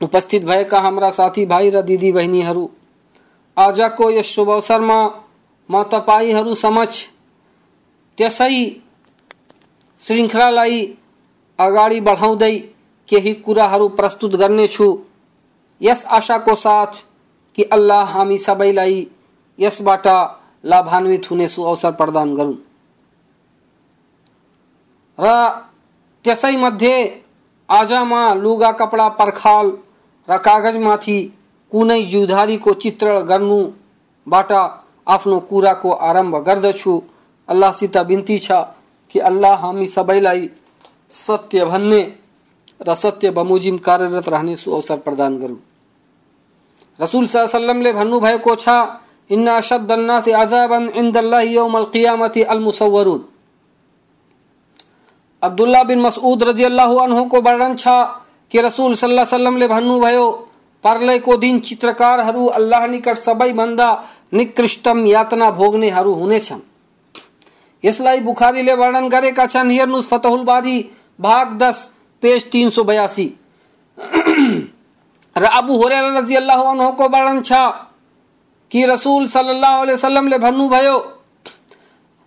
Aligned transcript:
उपस्थित 0.00 0.44
भएका 0.44 0.78
हाम्रा 0.80 1.10
साथी 1.10 1.44
भाइ 1.46 1.70
र 1.70 1.80
दिदी 1.88 2.10
बहिनीहरू 2.12 2.66
आजको 3.56 4.10
यस 4.10 4.28
शुभ 4.34 4.50
अवसरमा 4.50 4.98
म 5.68 5.82
तपाईँहरू 5.92 6.54
समक्ष 6.56 7.02
त्यसै 8.20 8.56
श्रृङ्खलालाई 10.02 10.80
अगाडि 11.58 12.00
बढाउँदै 12.00 12.56
केही 13.08 13.32
कुराहरू 13.44 13.86
प्रस्तुत 13.98 14.32
गर्नेछु। 14.36 14.88
यस 15.80 16.04
आशाको 16.16 16.54
साथ 16.54 16.92
कि 17.58 17.62
अल्लाह 17.72 18.04
हामी 18.14 18.36
सबैलाई 18.38 18.96
यसबाट 19.58 20.06
लाभान्वित 20.64 21.30
हुने 21.30 21.46
अवसर 21.46 21.92
प्रदान 21.92 22.34
गरून्। 22.34 22.56
र 25.18 25.26
त्यसै 26.24 26.56
मध्ये 26.56 26.96
आजमा 27.68 28.22
लुगा 28.34 28.70
कपडा 28.72 29.08
पर्खाल 29.20 29.66
र 30.28 30.36
कागजमाथि 30.38 31.18
कुनै 31.72 32.02
जुधारीको 32.04 32.74
चित्रण 32.82 33.22
गर्नुबाट 33.22 34.52
आफ्नो 35.06 35.38
कुराको 35.40 35.90
आरंभ 36.08 36.36
गर्दछु। 36.46 36.94
अल्लाहसित 37.50 37.96
बिन्ती 38.08 38.38
छ 38.38 38.52
कि 39.14 39.18
अल्लाह 39.30 39.54
हामी 39.62 39.86
सबैलाई 39.86 40.48
सत्य 41.16 41.64
भन्ने 41.64 42.02
र 42.80 42.94
सत्य 42.94 43.30
बमोजिम 43.36 43.76
कार्यरत 43.86 44.28
रहने 44.28 44.54
अवसर 44.54 44.98
प्रदान 45.06 45.38
गरून् 45.38 45.58
रसूल 46.98 47.26
सल्लमले 47.26 47.92
भन्नुभएको 47.92 48.54
छ, 48.56 48.68
इन्न 49.30 49.48
अशद्द 49.52 49.92
अन्नासि 49.92 50.30
अजाबन 50.34 50.88
इन्दल्लाहि 51.00 51.56
यौमल 51.56 51.84
क़ियामति 51.92 52.42
अल 52.52 52.60
मुसव्वरुन 52.60 53.24
अब्दुल्ला 55.42 55.82
बिन 55.82 56.00
मसऊद 56.00 56.42
रजियल्लाहु 56.42 56.96
अन्हु 56.98 57.24
को 57.32 57.40
वर्णन 57.40 57.76
छ 57.76 57.88
कि 58.52 58.60
रसूल 58.60 58.94
अलैहि 58.94 59.20
वसल्लमले 59.20 59.66
भन्नुभयो 59.68 60.26
पर्लयको 60.84 61.36
दिन 61.36 61.58
चित्रकारहरू 61.68 62.46
अल्लाह 62.58 62.86
निकट 62.86 63.16
सबैभन्दा 63.18 63.88
निकृष्टम 64.32 65.06
यातना 65.06 65.50
भोग्नेहरू 65.60 66.12
हुनेछन्। 66.14 66.60
यसलाई 67.84 68.20
बुखारीले 68.20 68.74
वर्णन 68.74 69.08
गरेका 69.08 69.46
छन्। 69.46 69.70
हेर्नुहोस् 69.70 70.08
फतहुल 70.08 70.42
बारी 70.44 70.78
भाग 71.18 71.56
दस, 71.58 71.90
पेज 72.22 72.50
तीन 72.50 72.70
सौ 72.70 72.82
बयासी। 72.84 73.26
अबु 75.36 75.76
हुरैरा 75.76 76.18
रजियल्लाहु 76.18 76.64
अन्हुको 76.64 77.08
वर्णन 77.08 77.40
छ 77.42 77.52
कि 78.70 78.84
रसूल 78.86 79.26
सल्लल्लाहु 79.28 79.80
अलैहि 79.82 79.94
वसल्लमले 79.94 80.38
भन्नुभयो, 80.38 80.96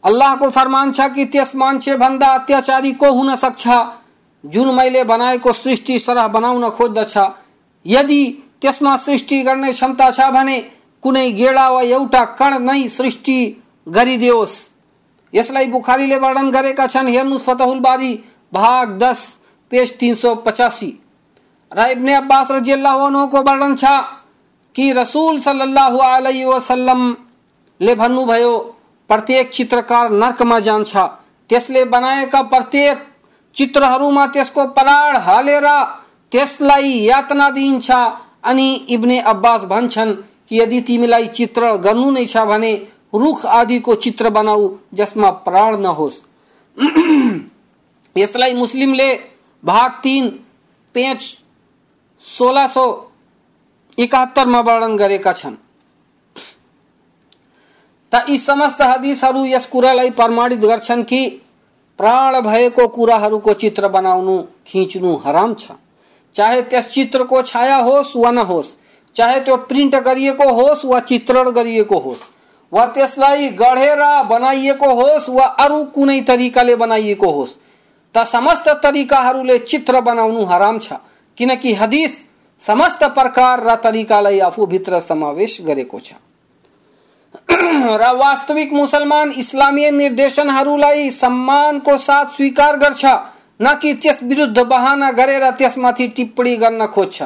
अल्लाहको 0.04 0.50
फरमान 0.50 0.92
छ 0.92 1.08
कि 1.16 1.26
त्यस 1.26 1.56
मान्छे 1.56 1.96
भन्दा 1.98 2.28
अत्याचारी 2.34 2.92
को 2.94 3.12
हुन 3.12 3.36
सक्छ, 3.36 3.68
जुन 4.44 4.74
मैले 4.76 5.04
बनाएको 5.04 5.54
सृष्टि 5.54 6.00
सरह 6.00 6.28
बनाउन 6.28 6.70
खोज्दछ। 6.70 7.18
यदि 7.86 8.24
त्यसमा 8.62 8.96
सृष्टि 8.98 9.42
गर्ने 9.44 9.72
क्षमता 9.72 10.10
छ 10.12 10.30
भने 10.32 10.60
कुनै 11.04 11.32
गेडा 11.32 11.68
वा 11.70 11.82
एउटा 11.82 12.24
कण 12.36 12.60
नै 12.62 12.88
सृष्टि 12.90 13.40
गरिदियोस्। 13.88 14.54
यसलाई 15.34 15.66
बुखारीले 15.68 16.18
वर्णन 16.18 16.50
गरेका 16.52 16.88
छन्। 16.88 17.08
हेर्नुहोस् 17.10 17.44
फतहुल 17.44 17.80
बारी 17.80 18.12
भाग 18.54 18.98
दस, 18.98 19.20
पेज 19.72 19.98
तीन 20.00 20.14
सौ 20.16 20.36
पचासी। 20.38 20.92
र 21.72 21.80
इब्ने 21.92 22.14
अब्बास 22.16 22.52
रजियल्लाहुको 22.52 23.42
वर्णन 23.42 23.76
छ 23.76 23.86
कि 24.76 24.92
रसूल 24.94 25.40
सल्लल्लाहु 25.40 25.98
अलैहि 26.00 26.44
वसल्लमले 26.46 27.96
भन्नुभयो, 27.96 28.58
प्रत्येक 29.10 29.52
चित्रकार 29.52 30.12
नर्कमा 30.12 30.60
जान्छ। 30.60 30.96
त्यसले 31.50 31.84
बनाएका 31.86 32.42
प्रत्येक 32.44 32.98
चित्रहरूमा 33.58 34.26
त्यसको 34.26 34.66
पराड 34.68 35.18
हालेर 35.18 35.68
त्यसलाई 36.32 36.92
यातना 37.00 37.50
दिइन्छ। 37.50 37.92
अनि 38.44 38.74
इब्ने 38.90 39.20
अब्बास 39.24 39.64
भन्छन् 39.64 40.14
कि 40.50 40.60
यदि 40.60 40.80
तिमीलाई 40.82 41.28
चित्र 41.28 41.76
गर्नु 41.78 42.10
नै 42.12 42.26
छ 42.26 42.38
भने 42.44 42.74
रुख 43.14 43.46
आदिको 43.46 43.96
चित्र 43.96 44.30
बनाऊ, 44.30 44.70
जसमा 44.94 45.30
प्राण 45.30 45.78
नहोस् 45.82 46.24
यसलाई 48.18 48.54
मुस्लिमले 48.54 49.10
भाग 49.64 49.92
तीन 50.04 50.28
पेज 50.96 51.38
सोह्र 52.24 52.68
सौ 52.68 52.86
एकात्तरमा 53.98 54.60
वर्णन 54.60 54.96
गरेका 54.98 55.34
छन्। 55.34 55.56
त 58.12 58.26
यी 58.30 58.38
समस्त 58.38 58.82
हदिसहरू 58.82 59.46
यस 59.46 59.66
कुरालाई 59.66 60.10
प्रमाणित 60.10 60.60
गर्छन् 60.60 61.04
कि 61.04 61.26
प्राण 62.00 62.42
भएको 62.42 62.88
कुराहरूको 62.88 63.54
चित्र 63.54 63.88
बनाउनु, 63.88 64.42
खिच्नु 64.68 65.16
हराम 65.16 65.54
छ। 65.54 65.72
चाहे 66.36 66.62
त्यस 66.62 66.88
चित्रको 66.90 67.42
छाया 67.42 67.76
होस् 67.78 68.16
वा 68.18 68.32
नहोस्, 68.32 68.76
चाहे 69.16 69.40
त्यो 69.40 69.58
प्रिन्ट 69.70 69.96
गरिएको 69.96 70.54
होस् 70.54 70.86
वा 70.86 71.00
चित्रण 71.00 71.50
गरिएको 71.52 72.00
होस् 72.00 72.30
वा 72.74 72.86
त्यसलाई 72.86 73.50
गढेर 73.60 74.02
बनाइएको 74.30 74.94
होस् 74.94 75.30
वा 75.30 75.46
अरू 75.64 75.84
कुनै 75.96 76.22
तरिकाले 76.22 76.76
बनाइएको 76.76 77.32
होस् 77.32 77.58
त 78.16 78.24
समस्त 78.26 78.70
तरिकाहरूले 78.84 79.58
चित्र 79.60 80.02
बनाउनु 80.02 80.44
हराम 80.46 80.80
छ। 80.80 80.94
किनकि 81.38 81.74
हदिस 81.74 82.18
समस्त 82.62 83.04
प्रकार 83.04 83.64
र 83.64 83.76
तरिकालाई 83.76 84.40
आफूभित्र 84.40 85.00
समावेश 85.00 85.58
गरेको 85.62 86.00
छ। 86.00 86.14
र 88.02 88.12
वास्तविक 88.16 88.74
मुसलमान 88.74 89.32
इस्लामीय 89.38 89.92
निर्देशनहरूलाई 89.92 91.10
सम्मानको 91.12 91.98
साथ 91.98 92.36
स्वीकार 92.36 92.78
गर्छ 92.78 93.06
न 93.62 93.74
कि 93.82 93.94
त्यस 93.94 94.24
विरुद्ध 94.24 94.60
बहाना 94.64 95.12
गरेर 95.12 95.50
त्यसमाथि 95.52 96.08
टिप्पणी 96.08 96.56
गर्न 96.56 96.86
खोज्छ। 96.88 97.24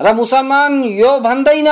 र 0.00 0.14
मुसलमान 0.14 0.82
यो 0.84 1.18
भन्दैन 1.20 1.68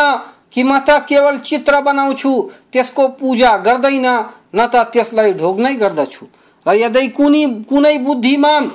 कि 0.53 0.63
म 0.63 0.79
त 0.79 0.99
केवल 1.09 1.39
चित्र 1.39 1.81
बनाउँछु, 1.81 2.33
त्यसको 2.73 3.09
पूजा 3.09 3.57
गर्दैन, 3.57 4.07
न 4.55 4.67
त 4.67 4.77
त्यसलाई 4.93 5.33
ढोग्नै 5.33 5.75
गर्दछु। 5.75 6.27
र 6.67 6.75
यदि 6.77 7.09
कुनै 7.09 7.45
कुनै 7.69 7.97
बुद्धिमान 7.99 8.71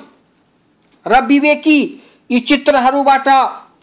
र 1.06 1.22
विवेकी 1.26 1.80
यी 2.30 2.40
चित्रहरूबाट 2.40 3.28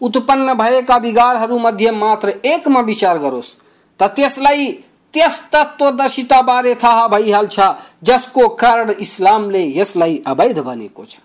उत्पन्न 0.01 0.53
भएका 0.53 0.97
विगारहरू 0.97 1.57
मध्ये 1.59 1.91
मात्र 1.91 2.29
एकमा 2.45 2.79
विचार 2.79 3.17
गरोस्, 3.17 3.55
त 3.99 4.03
त्यसलाई 4.03 4.71
त्यस 5.13 5.39
तत्वदर्शिता 5.51 6.41
बारे 6.41 6.75
थाहा 6.75 7.07
भइहाल्छ, 7.07 7.59
जसको 8.03 8.47
कारण 8.55 8.89
इस्लामले 8.99 9.63
यसलाई 9.77 10.21
अवैध 10.27 10.59
भनेको 10.59 11.05
छ। 11.05 11.15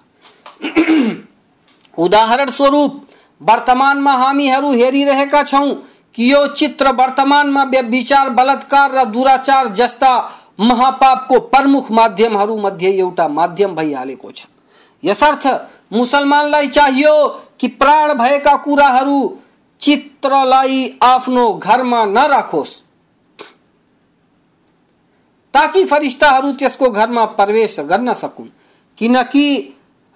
उदाहरण 1.99 2.51
स्वरूप 2.51 3.07
वर्तमानमा 3.41 4.13
हामीहरू 4.13 4.73
हेरिरहेका 4.73 5.43
छौँ 5.43 5.69
कि 6.15 6.33
यो 6.33 6.47
चित्र 6.55 6.93
वर्तमानमा 6.93 7.63
व्यभिचार 7.65 8.29
बलात्कार 8.31 8.91
र 8.91 9.05
दुराचार 9.05 9.69
जस्ता 9.75 10.13
महापापको 10.61 11.39
प्रमुख 11.41 11.91
माध्यमहरू 11.93 12.57
मध्ये 12.57 12.91
एउटा 12.99 13.29
माध्यम 13.29 13.75
भइहालेको 13.75 14.31
छ। 14.31 14.47
यसर्थ 15.03 15.47
मुसलमानलाई 15.93 16.69
चाहियो 16.69 17.15
कि 17.61 17.69
प्राण 17.69 18.13
भएका 18.15 18.55
कुराहरू 18.57 19.19
चित्रलाई 19.81 20.99
आफ्नो 21.03 21.53
घरमा 21.55 22.05
नराखोस्। 22.05 22.77
ताकि 25.55 25.85
फरिस्ताहरू 25.85 26.53
त्यसको 26.53 26.91
घरमा 26.91 27.25
प्रवेश 27.25 27.79
गर्न 27.81 28.13
सकुन्। 28.15 28.49
किनकि 28.99 29.47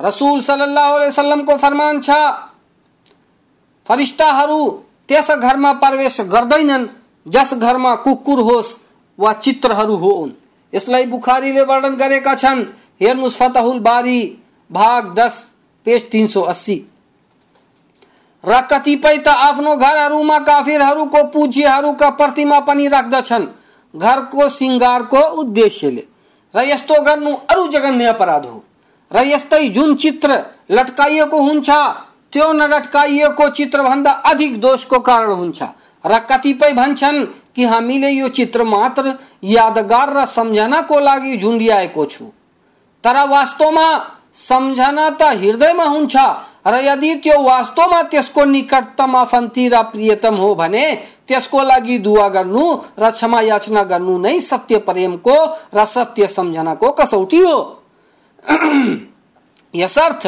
रसूल 0.00 0.40
सल्लल्लाहु 0.40 0.94
अलैहि 0.94 1.08
वसल्लमको 1.08 1.56
फरमान 1.56 2.00
छ, 2.00 2.10
फरिस्ताहरू 3.88 4.60
त्यस 5.08 5.30
घरमा 5.30 5.72
प्रवेश 5.72 6.20
गर्दैनन्, 6.20 6.86
जस 7.26 7.54
घरमा 7.54 7.94
कुकुर 7.94 8.38
होस् 8.38 8.78
वा 9.18 9.32
चित्रहरू 9.32 9.96
होन् 9.96 10.30
यसलाई 10.72 11.06
बुखारीले 11.06 11.62
वर्णन 11.62 11.94
गरेका 11.94 12.34
छन् 12.34 12.62
हेर्नुहोस् 13.00 13.36
फतहुल 13.36 13.78
बारी, 13.78 14.20
भाग 14.70 15.14
दस, 15.14 15.52
पेज 15.86 16.10
तीन 16.10 16.26
सौ 16.26 16.40
अस्सी। 16.40 16.76
र 18.44 18.60
कतिपय 18.60 19.18
त 19.18 19.28
आफ्नो 19.28 19.76
घरहरूमा 19.76 20.38
काफिरहरूको 20.38 21.22
पूज्यहरूका 21.24 22.10
प्रतिमा 22.10 22.58
पनि 22.60 22.88
राख्दछन्, 22.88 23.46
घरको 23.96 24.48
सिङ्गारको 24.48 25.20
उद्देश्यले। 25.40 26.04
र 26.54 26.64
यस्तो 26.64 27.02
गर्नु 27.02 27.32
अरू 27.50 27.66
जघन्य 27.68 28.04
अपराध 28.04 28.46
हो। 28.46 28.64
र 29.12 29.26
यस्तै 29.26 29.68
जुन 29.68 29.94
चित्र 29.94 30.44
लट्काइएको 30.70 31.38
हुन्छ 31.42 31.70
त्यो 32.34 32.52
नलट्काइएको 32.52 33.48
चित्र 33.48 33.82
भन्दा 33.82 34.10
अधिक 34.10 34.60
दोषको 34.60 34.98
कारण 34.98 35.32
हुन्छ। 35.32 35.62
र 36.04 36.18
कतिपय 36.30 36.72
भन्छन् 36.72 37.24
कि 37.56 37.64
हामीले 37.64 38.10
यो 38.10 38.28
चित्र 38.28 38.64
मात्र 38.64 39.14
यादगार 39.42 40.12
र 40.16 40.24
सम्झनाको 40.26 40.98
लागि 41.00 41.36
झुन्डिआएको 41.36 42.04
छु। 42.06 42.24
तर 43.04 43.16
वास्तवमा 43.28 43.86
सम्झना 44.34 45.08
त 45.10 45.22
हृदयमा 45.22 45.84
हुन्छ 45.84 46.16
र 46.66 46.74
यदि 46.82 47.14
त्यो 47.14 47.40
वास्तवमा 47.42 48.02
त्यसको 48.02 48.44
निकटतम 48.44 49.16
आफन्ती 49.16 49.68
र 49.68 49.82
प्रियतम 49.92 50.36
हो 50.36 50.54
भने 50.54 50.84
त्यसको 51.28 51.62
लागि 51.62 51.98
दुवा 51.98 52.28
गर्नु 52.28 52.64
र 52.98 53.10
क्षमा 53.10 53.40
याचना 53.40 53.82
गर्नु 53.82 54.18
नै 54.18 54.40
सत्य 54.40 54.78
प्रेमको 54.78 55.36
र 55.74 55.84
सत्य 55.86 56.26
सम्झनाको 56.26 56.90
कसौटी 56.90 57.38
हो। 57.38 57.56
यसर्थ 59.74 60.26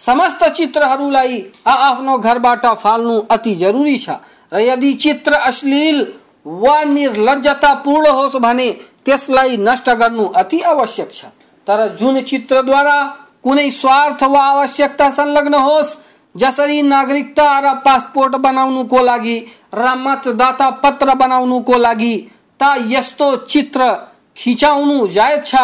समस्त 0.00 0.44
चित्रहरूलाई 0.56 1.44
आफ्नो 1.66 2.16
घरबाट 2.18 2.66
फाल्नु 2.82 3.18
अति 3.30 3.54
जरुरी 3.54 3.96
छ। 3.98 4.10
र 4.52 4.60
यदि 4.60 4.92
चित्र 4.94 5.32
अश्लील 5.46 6.06
वा 6.46 6.82
निर्लजतापूर्ण 6.84 8.10
होस् 8.10 8.36
भने 8.36 8.70
त्यसलाई 9.04 9.56
नष्ट 9.58 9.90
गर्नु 9.90 10.24
अति 10.34 10.60
आवश्यक 10.66 11.12
छ। 11.12 11.24
तर 11.66 11.88
जुन 11.96 12.20
चित्रद्वारा 12.22 12.96
कुनै 13.44 13.70
स्वार्थ 13.70 14.22
वा 14.24 14.40
आवश्यकता 14.42 15.10
संलग्न 15.10 15.54
होस्, 15.56 15.96
जसरी 16.34 16.80
नागरिकता 16.82 17.46
र 17.60 17.74
पासपोर्ट 17.84 18.34
बनाउनुको 18.36 19.02
लागि 19.02 19.38
र 19.74 19.94
मतदाता 19.98 20.68
पत्र 20.82 21.14
बनाउनुको 21.14 21.78
लागि 21.78 22.14
त 22.60 22.74
यस्तो 22.88 23.34
चित्र 23.46 23.88
खिचाउनु 24.36 25.06
जायज़ 25.08 25.44
छ, 25.44 25.56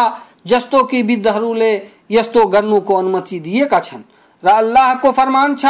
जस्तो 0.47 0.83
कि 0.83 1.01
विद्धहरूले 1.01 1.71
यस्तो 2.11 2.45
गर्नुको 2.45 2.95
अनुमति 2.95 3.39
दिएका 3.39 3.79
छन्। 3.79 4.03
र 4.43 4.47
अल्लाहको 4.47 5.11
फरमान 5.11 5.55
छ, 5.55 5.65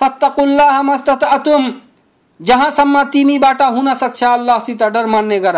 फत्तकुल्लाह 0.00 0.82
मस्ततअतुम। 0.82 1.80
जहाँसम्म 2.40 3.02
तिमीबाट 3.04 3.62
हुन 3.62 3.94
सक्छ 3.94 4.24
अल्लाहसित 4.24 4.82
डर 4.82 5.06
मान्ने 5.06 5.40
गर। 5.40 5.56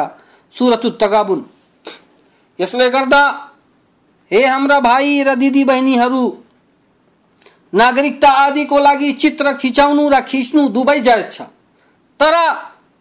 सुरत 0.52 0.98
तगाबुन। 1.02 1.46
यसले 2.60 2.90
गर्दा, 2.90 3.22
हे 4.30 4.46
हाम्रा 4.46 4.80
भाइ 4.80 5.22
र 5.22 5.34
दिदी 5.34 5.64
बहिनीहरू, 5.64 6.38
नागरिकता 7.74 8.28
आदिको 8.28 8.78
लागि 8.78 9.12
चित्र 9.12 9.52
खिचाउनु 9.52 10.08
र 10.08 10.20
खिच्नु 10.20 10.68
दुवै 10.68 11.00
जायज़ 11.00 11.30
छ। 11.30 11.40
तर 12.20 12.34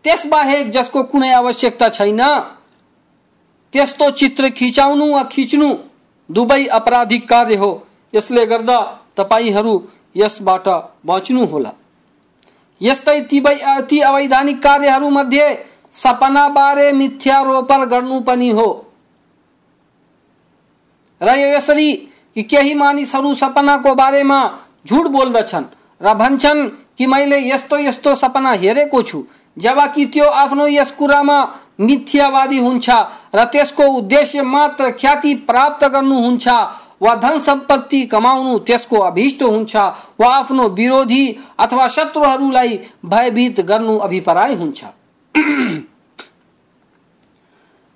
त्यसबाहेक 0.04 0.72
जसको 0.72 1.04
कुनै 1.04 1.32
आवश्यकता 1.32 1.90
छैन, 1.90 2.22
त्यस्तो 3.74 4.10
चित्र 4.12 4.50
खिचाउनु 4.50 5.14
वा 5.14 5.24
खिच्नु 5.24 5.76
दुवै 6.32 6.66
अपराधिक 6.66 7.30
कार्य 7.30 7.56
हो। 7.56 7.88
यसले 8.16 8.46
गर्दा 8.46 8.78
तपाईँहरू 9.18 9.74
यसबाट 10.16 10.68
बच्नु 11.06 11.46
होला। 11.46 11.72
यस्तै 12.82 13.20
ती 13.22 13.40
ती 13.90 14.00
अवैधानिक 14.02 14.62
कार्यहरू 14.64 15.10
मध्ये 15.10 15.48
सपना 15.94 16.48
बारे 16.50 16.92
मिथ्यारोपण 16.92 17.84
गर्नु 17.86 18.20
पनि 18.20 18.50
हो। 18.50 18.68
र 21.22 21.40
यो 21.40 21.48
यसरी 21.48 21.92
कि 22.36 22.44
केही 22.44 22.74
मानिसहरू 22.74 23.34
सपनाको 23.36 23.94
बारेमा 23.96 24.40
झुट 24.88 25.06
बोल्दछन् 25.08 25.66
र 26.02 26.14
भन्छन् 26.14 26.70
कि 26.98 27.06
मैले 27.06 27.40
यस्तो 27.48 27.78
यस्तो 27.80 28.16
सपना 28.16 28.52
हेरेको 28.54 29.02
छु, 29.02 29.24
जबकि 29.58 30.06
त्यो 30.06 30.26
आफ्नो 30.26 30.68
यस 30.68 30.92
कुरामा 30.92 31.40
मिथ्यावादी 31.80 32.58
हुन्छ 32.58 32.90
र 33.36 33.44
त्यसको 33.46 33.84
उद्देश्य 33.98 34.42
मात्र 34.44 34.92
ख्याति 34.92 35.34
प्राप्त 35.50 35.86
गर्नुहुन्छ 35.86 36.48
वा 37.02 37.16
धन 37.16 37.40
संपत्ति 37.40 38.06
कमाउनु 38.06 38.58
त्यसको 38.60 38.98
अभिष्ट 39.00 39.44
हुन्छ। 39.44 39.76
वा 40.20 40.28
आफ्नो 40.28 40.68
विरोधी 40.70 41.38
अथवा 41.60 41.88
शत्रुहरूलाई 41.88 42.80
भयभीत 43.06 43.62
गर्नु 43.62 43.98
अभिप्राय 43.98 44.54
हुन्छ। 44.56 44.84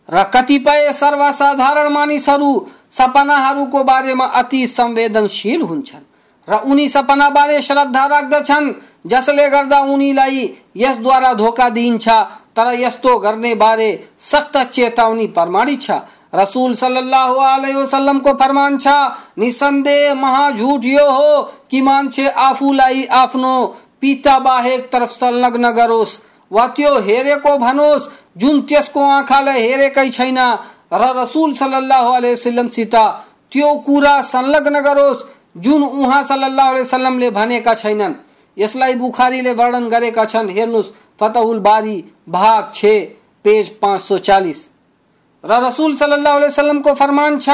र 0.10 0.24
कतिपय 0.34 0.92
सर्वसाधारण 0.94 1.90
मानिसहरू 1.90 2.52
सपनाहरूको 2.92 3.84
बारेमा 3.84 4.26
अति 4.26 4.68
संवेदनशील 4.68 5.62
हुन्छन् 5.62 6.12
र 6.48 6.56
उनी 6.66 6.88
सपना 6.90 7.30
बारे 7.30 7.62
श्रद्धा 7.62 8.06
राख्दछन्, 8.06 8.74
जसले 9.08 9.50
गर्दा 9.50 9.80
उनीलाई 9.80 10.50
यसद्वारा 10.78 11.34
धोका 11.34 11.70
दिइन्छ, 11.70 12.08
तर 12.56 12.74
यस्तो 12.74 13.18
गर्ने 13.20 13.54
बारे 13.56 13.90
सख्त 14.20 14.58
चेतावनी 14.58 15.28
प्रमाणित 15.28 15.82
छ। 15.82 15.92
रसूल 16.34 16.74
सल्लल्लाहु 16.76 17.36
अलैहि 17.36 17.76
वसल्लम 17.76 18.20
को 18.20 18.34
फरमान 18.34 18.78
छ 18.78 18.88
निसन्देह 19.38 20.14
महा 20.16 20.50
झूठ 20.52 20.86
यो 20.86 21.10
हो 21.10 21.42
कि 21.72 21.82
मान्छे 21.82 22.28
आफूलाई 22.28 23.04
आफ्नो 23.14 23.54
पिता 24.02 24.38
बाहेक 24.40 24.90
तरफ़ 24.92 25.12
संलग्न 25.12 25.72
गरोस्। 25.72 26.20
वा 26.52 26.66
त्यो 26.68 26.94
हेरेको 27.00 27.58
भनोस्, 27.58 28.10
जुन 28.38 28.62
त्यसको 28.62 29.02
आँखाले 29.02 29.52
हेरेकै 29.52 30.10
छैन। 30.10 30.40
र 30.94 31.04
रसूल 31.18 31.54
सल्लल्लाहु 31.54 32.14
अलैहि 32.14 32.34
वसल्लमसित 32.34 32.96
त्यो 33.52 33.74
कुरा 33.86 34.22
संलग्न 34.24 34.82
गरोस्, 34.82 35.24
जुन 35.58 35.84
उहाँ 35.84 36.24
सल्लल्लाहु 36.24 36.70
अलैहि 36.70 36.82
वसल्लमले 36.82 37.30
भनेका 37.30 37.74
छैनन्। 37.76 38.14
यसलाई 38.58 38.96
बुखारीले 38.96 39.54
वर्णन 39.54 39.88
गरेका 39.90 40.26
छन्। 40.26 40.50
हेर्नुहोस् 40.50 40.94
फतहुल 41.20 41.60
बारी, 41.60 42.04
भाग 42.30 42.72
छ, 42.74 42.86
पेज 43.46 43.70
पाँच 43.80 44.02
सौ 44.02 44.18
चालिस। 44.20 44.71
रसूल 45.46 45.96
सल्लल्लाहु 45.96 46.38
अलैहि 46.38 46.52
वसल्लमको 46.52 46.94
फरमान 46.94 47.40
छ, 47.40 47.50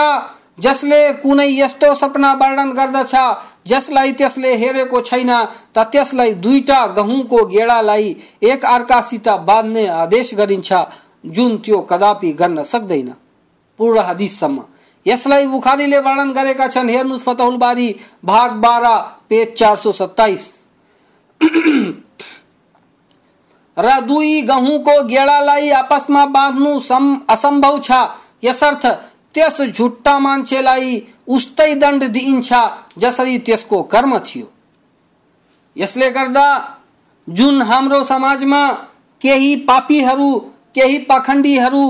जसले 0.59 1.13
कुनै 1.13 1.47
यस्तो 1.59 1.93
सपना 1.95 2.31
वर्णन 2.33 2.71
गर्दछ, 2.71 3.15
जसलाई 3.67 4.11
त्यसले 4.11 4.55
हेरेको 4.55 5.01
छैन, 5.01 5.31
त 5.75 5.77
त्यसलाई 5.77 6.33
दुईटा 6.33 6.87
गहुँको 6.87 7.45
गेडालाई 7.45 8.15
एक 8.43 8.65
अर्कासित 8.65 9.29
बाँध्ने 9.29 9.87
आदेश 9.87 10.33
गरिन्छ, 10.33 10.73
जुन 11.25 11.57
त्यो 11.57 11.81
कदापि 11.81 12.31
गर्न 12.33 12.63
सक्दैन। 12.63 13.13
पूर्ण 13.77 13.99
हदिससम्म। 13.99 14.63
यसलाई 15.05 15.45
बुखारीले 15.47 15.99
वर्णन 15.99 16.31
गरेका 16.31 16.67
छन्, 16.67 16.89
हेर्नुहोस् 16.89 17.23
फतहुल 17.23 17.57
बारी, 17.57 17.95
भाग 18.25 18.51
बाह्र, 18.51 18.87
पेज 19.29 19.55
चार 19.55 19.75
सौ 19.75 19.91
सत्ताइस। 19.91 20.53
र 23.77 23.99
दुई 24.01 24.41
गहुँको 24.41 25.03
गेडालाई 25.03 25.69
आपसमा 25.71 26.25
बाँध्नु 26.27 26.71
असम्भव 27.29 27.79
छ। 27.79 27.91
यसर्थ 28.43 28.85
त्यस 29.35 29.61
झुट्टा 29.69 30.17
मान्छेलाई 30.19 31.01
उस्तै 31.27 31.73
दण्ड 31.75 32.03
दिइन्छ 32.07 32.53
जसरी 32.97 33.37
त्यसको 33.39 33.81
कर्म 33.83 34.17
थियो। 34.19 34.45
यसले 35.75 36.09
गर्दा, 36.09 36.47
जुन 37.27 37.61
हाम्रो 37.61 38.03
समाजमा 38.03 38.61
केही 39.21 39.55
पापीहरू, 39.67 40.29
केही 40.75 40.97
पाखण्डीहरू, 40.99 41.85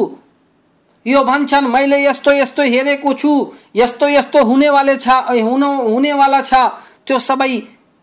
यो 1.06 1.24
भन्छन्, 1.24 1.68
मैले 1.68 2.04
यस्तो 2.04 2.32
यस्तो 2.32 2.64
हेरेको 2.64 3.14
छु, 3.14 3.32
यस्तो 3.76 4.08
यस्तो 4.10 4.44
हुनेवाले 4.44 4.96
छ 4.98 5.08
हुनेवाला 5.30 6.42
छ। 6.42 6.54
त्यो 7.08 7.20
सबै 7.20 7.54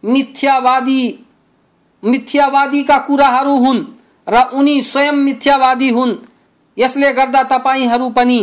मिथ्यावादी 0.03 1.03
मिथ्यावादीका 2.05 2.99
कुराहरू 2.99 3.57
हुन् 3.57 3.85
र 4.27 4.43
उनी 4.53 4.81
स्वयं 4.83 5.17
मिथ्यावादी 5.25 5.89
हुन्। 5.91 6.15
यसले 6.77 7.13
गर्दा 7.13 7.43
तपाईँहरू 7.43 8.09
पनि 8.11 8.39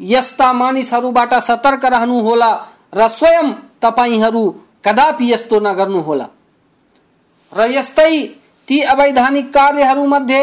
यस्ता 0.00 0.52
मानिसहरूबाट 0.52 1.34
सतर्क 1.40 1.84
रहनुहोला 1.84 2.50
र 2.94 3.08
स्वयं 3.08 3.52
तपाईँहरू 3.82 4.44
कदापि 4.86 5.32
यस्तो 5.32 5.60
नगर्नुहोला 5.60 6.26
र 7.52 7.70
यस्तै 7.70 8.12
ती 8.68 8.80
अवैधानिक 8.82 9.52
कार्यहरू 9.54 10.06
मध्ये 10.06 10.42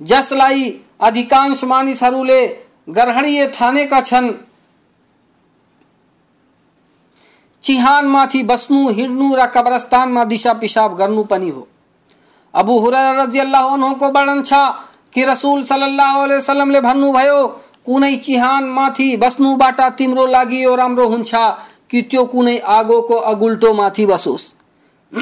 जसलाई 0.00 0.70
अधिकांश 1.00 1.64
मानिसहरूले 1.64 2.40
गर्हणीय 2.88 3.46
ठानेका 3.46 4.00
छन्, 4.00 4.30
चिहानमाथि 7.64 8.42
बस्नु, 8.42 8.88
हिँड्नु 8.90 9.34
र 9.34 9.46
कब्रस्तानमा 9.46 10.24
दिशा 10.24 10.52
पिसाब 10.52 10.96
गर्नु 10.96 11.22
पनि 11.24 11.50
हो। 11.50 11.66
अबु 12.54 12.78
हुरैरा 12.78 13.12
रजियल्लाहु 13.22 13.68
अन्हुको 13.74 14.08
वर्णन 14.10 14.42
छ 14.42 14.52
कि 15.14 15.24
रसूल 15.24 15.62
सल्लल्लाहु 15.64 16.22
अलैहि 16.22 16.38
वसल्लमले 16.38 16.80
भन्नुभयो 16.80 17.38
कुनै 17.86 18.14
चिहान 18.16 18.64
माथि 18.68 19.08
बस्नुबाट 19.16 19.80
तिम्रो 19.98 20.24
लागि 20.26 20.62
यो 20.64 20.74
राम्रो 20.76 21.06
हुन्छ 21.08 21.32
कि 21.90 22.02
त्यो 22.10 22.24
कुनै 22.24 22.56
आगोको 22.74 23.16
अगुल्टो 23.30 23.72
माथि 23.74 24.04
बसोस्। 24.06 24.44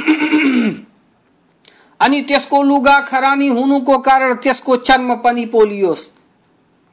अनि 2.01 2.21
त्यसको 2.23 2.63
लुगा 2.63 2.99
खरानी 3.01 3.49
हुनुको 3.49 3.99
कारण 3.99 4.35
त्यसको 4.43 4.77
चर्म 4.89 5.15
पनि 5.25 5.45
पोलियोस्। 5.47 6.03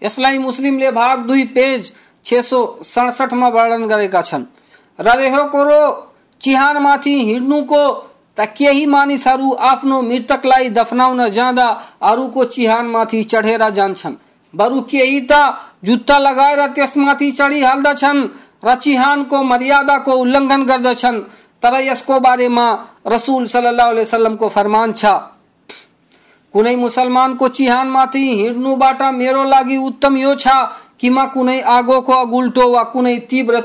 यसलाई 0.01 0.38
मुस्लिमले 0.38 0.89
भाग 0.91 1.15
दुई 1.27 1.44
पेज 1.56 1.91
छ 2.25 2.41
सौ 2.41 2.60
सडसठमा 2.84 3.48
वर्णन 3.50 3.84
गरेका 3.88 4.22
छन्। 4.22 4.44
र 5.00 5.08
रेहो 5.20 5.44
कुरो 5.46 5.82
चिहानमाथि 6.41 7.15
हिँड्नुको 7.25 7.84
त 8.38 8.46
केही 8.58 8.86
मानिसहरू 8.86 9.51
आफ्नो 9.70 10.01
मृतकलाई 10.01 10.70
दफनाउन 10.77 11.27
जाँदा 11.38 11.67
अरूको 12.10 12.44
चिहानमाथि 12.56 13.24
चढेर 13.32 13.70
जान्छन् 13.77 14.15
बरु 14.53 14.82
केही 14.91 15.20
त 15.32 15.34
जुत्ता 15.86 16.17
लगाएर 16.20 16.62
त्यसमाथि 16.75 17.32
चढिहाल्दछन् 17.39 18.27
र 18.65 18.75
चिहानको 18.84 19.41
मर्यादाको 19.44 20.12
उल्लङ्घन 20.22 20.63
गर्दछन् 20.65 21.22
तर 21.63 21.74
यसको 21.82 22.20
बारेमा 22.20 22.67
रसुल 23.08 23.46
सल्लाह 23.48 23.89
वसलमको 23.91 24.48
फरमान 24.56 24.94
छ। 24.94 25.06
कुनै 26.53 26.75
मुसलमानको 26.75 27.48
चिहानमाथि 27.58 28.24
हिँड्नु 28.39 28.75
बाटा 28.75 29.12
मेरो 29.12 29.44
लागि 29.44 29.77
उत्तम 29.89 30.17
यो 30.17 30.34
छ 30.36 30.48
कि 31.00 31.10
म 31.10 31.25
कुनै 31.34 31.60
आगोको 31.74 32.13
अगुल्टो 32.13 32.67
वा 32.72 32.84
कुनै 32.94 33.15
तीव्र 33.29 33.60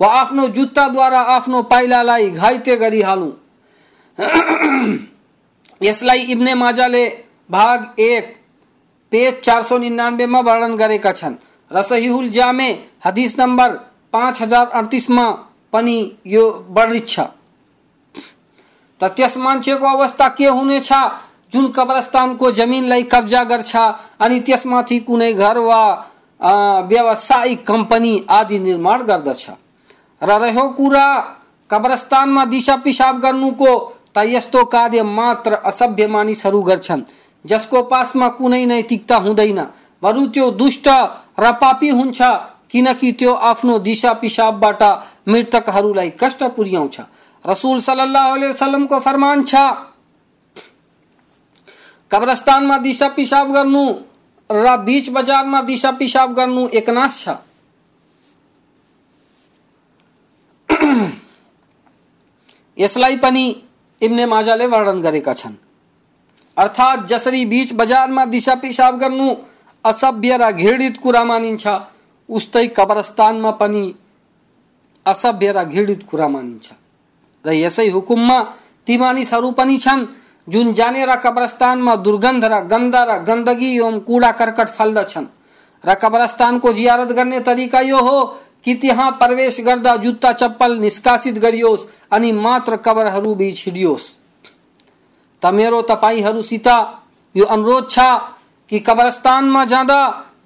वा 0.00 0.08
आफ्नो 0.10 0.46
जुत्ताद्वारा 0.48 1.20
आफ्नो 1.30 1.62
पाइलालाई 1.62 2.30
घाइते 2.30 2.76
गरिहालु। 2.76 3.30
यसलाई 5.82 6.20
इब्ने 6.32 6.54
माजाले 6.54 7.04
भाग 7.50 8.00
एक, 8.00 8.24
पेज 9.12 9.40
चार 9.42 9.62
सौ 9.62 9.78
निन्यानब्बेमा 9.78 10.40
वर्णन 10.40 10.76
गरेका 10.76 11.12
छन्। 11.12 11.34
र 11.70 11.82
सहिहुल 11.82 12.28
जामे, 12.30 12.70
हदिस 13.04 13.38
नम्बर 13.38 13.70
पाँच 14.12 14.40
हज़ार 14.42 14.66
अडतिसमा 14.68 15.26
पनि 15.72 15.98
यो 16.26 16.44
वर्णित 16.70 17.08
छ। 17.08 17.20
त 19.00 19.04
त्यस 19.16 19.36
मान्छेको 19.36 19.86
अवस्था 19.86 20.28
के 20.28 20.46
हुनेछ? 20.48 20.92
जुन 21.52 21.66
कब्रस्तानको 21.76 22.50
जमिनलाई 22.52 23.02
कब्जा 23.12 23.42
गर्छ 23.44 23.76
अनि 24.20 24.40
त्यसमाथि 24.40 24.98
कुनै 25.00 25.32
घर 25.34 25.58
वा 25.60 25.82
व्यावसायिक 26.86 27.66
कंपनी 27.66 28.14
आदि 28.30 28.58
निर्माण 28.58 29.02
गर्दछ। 29.02 29.44
र 30.22 30.30
रह्यो 30.38 30.68
कुरा, 30.68 31.06
कब्रस्तानमा 31.70 32.44
दिशा 32.44 32.76
पिसाब 32.76 33.20
गर्नुको 33.20 33.72
त 34.14 34.22
यस्तो 34.26 34.64
कार्य 34.64 35.02
मात्र 35.02 35.54
असभ्य 35.64 36.06
मानिसहरू 36.06 36.62
गर्छन्, 36.62 37.02
जसको 37.44 37.82
पासमा 37.82 38.28
कुनै 38.28 38.64
नैतिकता 38.66 39.16
हुँदैन। 39.16 39.60
बरु 40.02 40.26
त्यो 40.26 40.50
दुष्ट 40.50 40.88
र 41.40 41.52
पापी 41.60 41.88
हुन्छ, 41.88 42.20
किनकि 42.70 43.12
त्यो 43.12 43.32
आफ्नो 43.32 43.78
दिशा 43.78 44.12
पिसाबबाट 44.12 44.82
मृतकहरूलाई 45.28 46.10
कष्ट 46.20 46.42
पुर्याउँछ। 46.56 47.00
रसुल 47.44 47.80
सल्लाह 47.80 48.26
वसलमको 48.34 48.98
फरमान 49.00 49.44
छ, 49.44 49.54
कब्रस्तानमा 52.10 52.76
दिशा 52.78 53.08
पिसाब 53.08 53.52
गर्नु 53.52 53.84
र 54.50 54.76
बीच 54.76 55.08
बजारमा 55.10 55.60
दिशा 55.62 55.90
पिसाब 55.92 56.34
गर्नु 56.34 56.66
एकनाश 56.68 57.24
छ। 57.24 57.28
यसलाई 62.80 63.16
पनि 63.16 63.44
इब्ने 64.02 64.26
माजाले 64.26 64.66
वर्णन 64.66 65.00
गरेका 65.00 65.32
छन्। 65.32 65.54
अर्थात् 66.56 67.06
जसरी 67.06 67.44
बीच 67.46 67.72
बजारमा 67.72 68.24
दिशा 68.26 68.54
पिसाब 68.54 68.98
गर्नु 68.98 69.34
असभ्य 69.84 70.36
र 70.36 70.50
घृणित 70.52 70.96
कुरा 71.02 71.22
मानिन्छ 71.24 71.64
उस्तै 72.28 72.66
कब्रस्तानमा 72.76 73.50
पनि 73.60 73.84
असभ्य 75.06 75.52
र 75.52 75.64
घृणित 75.64 76.02
कुरा 76.10 76.28
मानिन्छ। 76.28 76.68
र 77.44 77.52
यसै 77.54 77.88
हुकुममा 77.88 78.38
ती 78.86 78.96
मानिसहरू 78.96 79.50
पनि 79.50 79.76
छन् 79.78 80.06
जुन 80.48 80.72
जानेर 80.74 81.14
कब्रस्तानमा 81.16 81.94
दुर्गन्ध 81.96 82.44
र 82.44 82.60
गन्ध 82.64 82.96
र 83.08 83.16
गन्दगी 83.28 83.70
एवं 83.76 83.98
कूड़ा 84.00 84.30
कर्कट 84.32 84.68
फल्दछन्। 84.68 85.26
र 85.84 85.94
कब्रस्तानको 85.94 86.72
जियारत 86.72 87.12
गर्ने 87.12 87.40
तरिका 87.40 87.80
यो 87.80 87.98
हो 87.98 88.18
कि 88.64 88.74
त्यहाँ 88.74 89.10
प्रवेश 89.10 89.60
गर्दा 89.60 89.96
जुत्ता 89.96 90.32
चप्पल 90.32 90.78
निष्कासित 90.78 91.38
गरियोस्, 91.38 91.86
अनि 92.12 92.32
मात्र 92.32 92.76
कबरहरू 92.76 93.34
बीच 93.34 93.64
हिडियोस्। 93.66 94.16
त 95.42 95.46
मेरो 95.46 95.82
तपाईँहरूसित 95.82 96.68
यो 97.36 97.44
अनुरोध 97.44 97.90
छ 97.90 97.98
कि 98.68 98.78
कब्रस्तानमा 98.78 99.64
जाँदा 99.64 100.00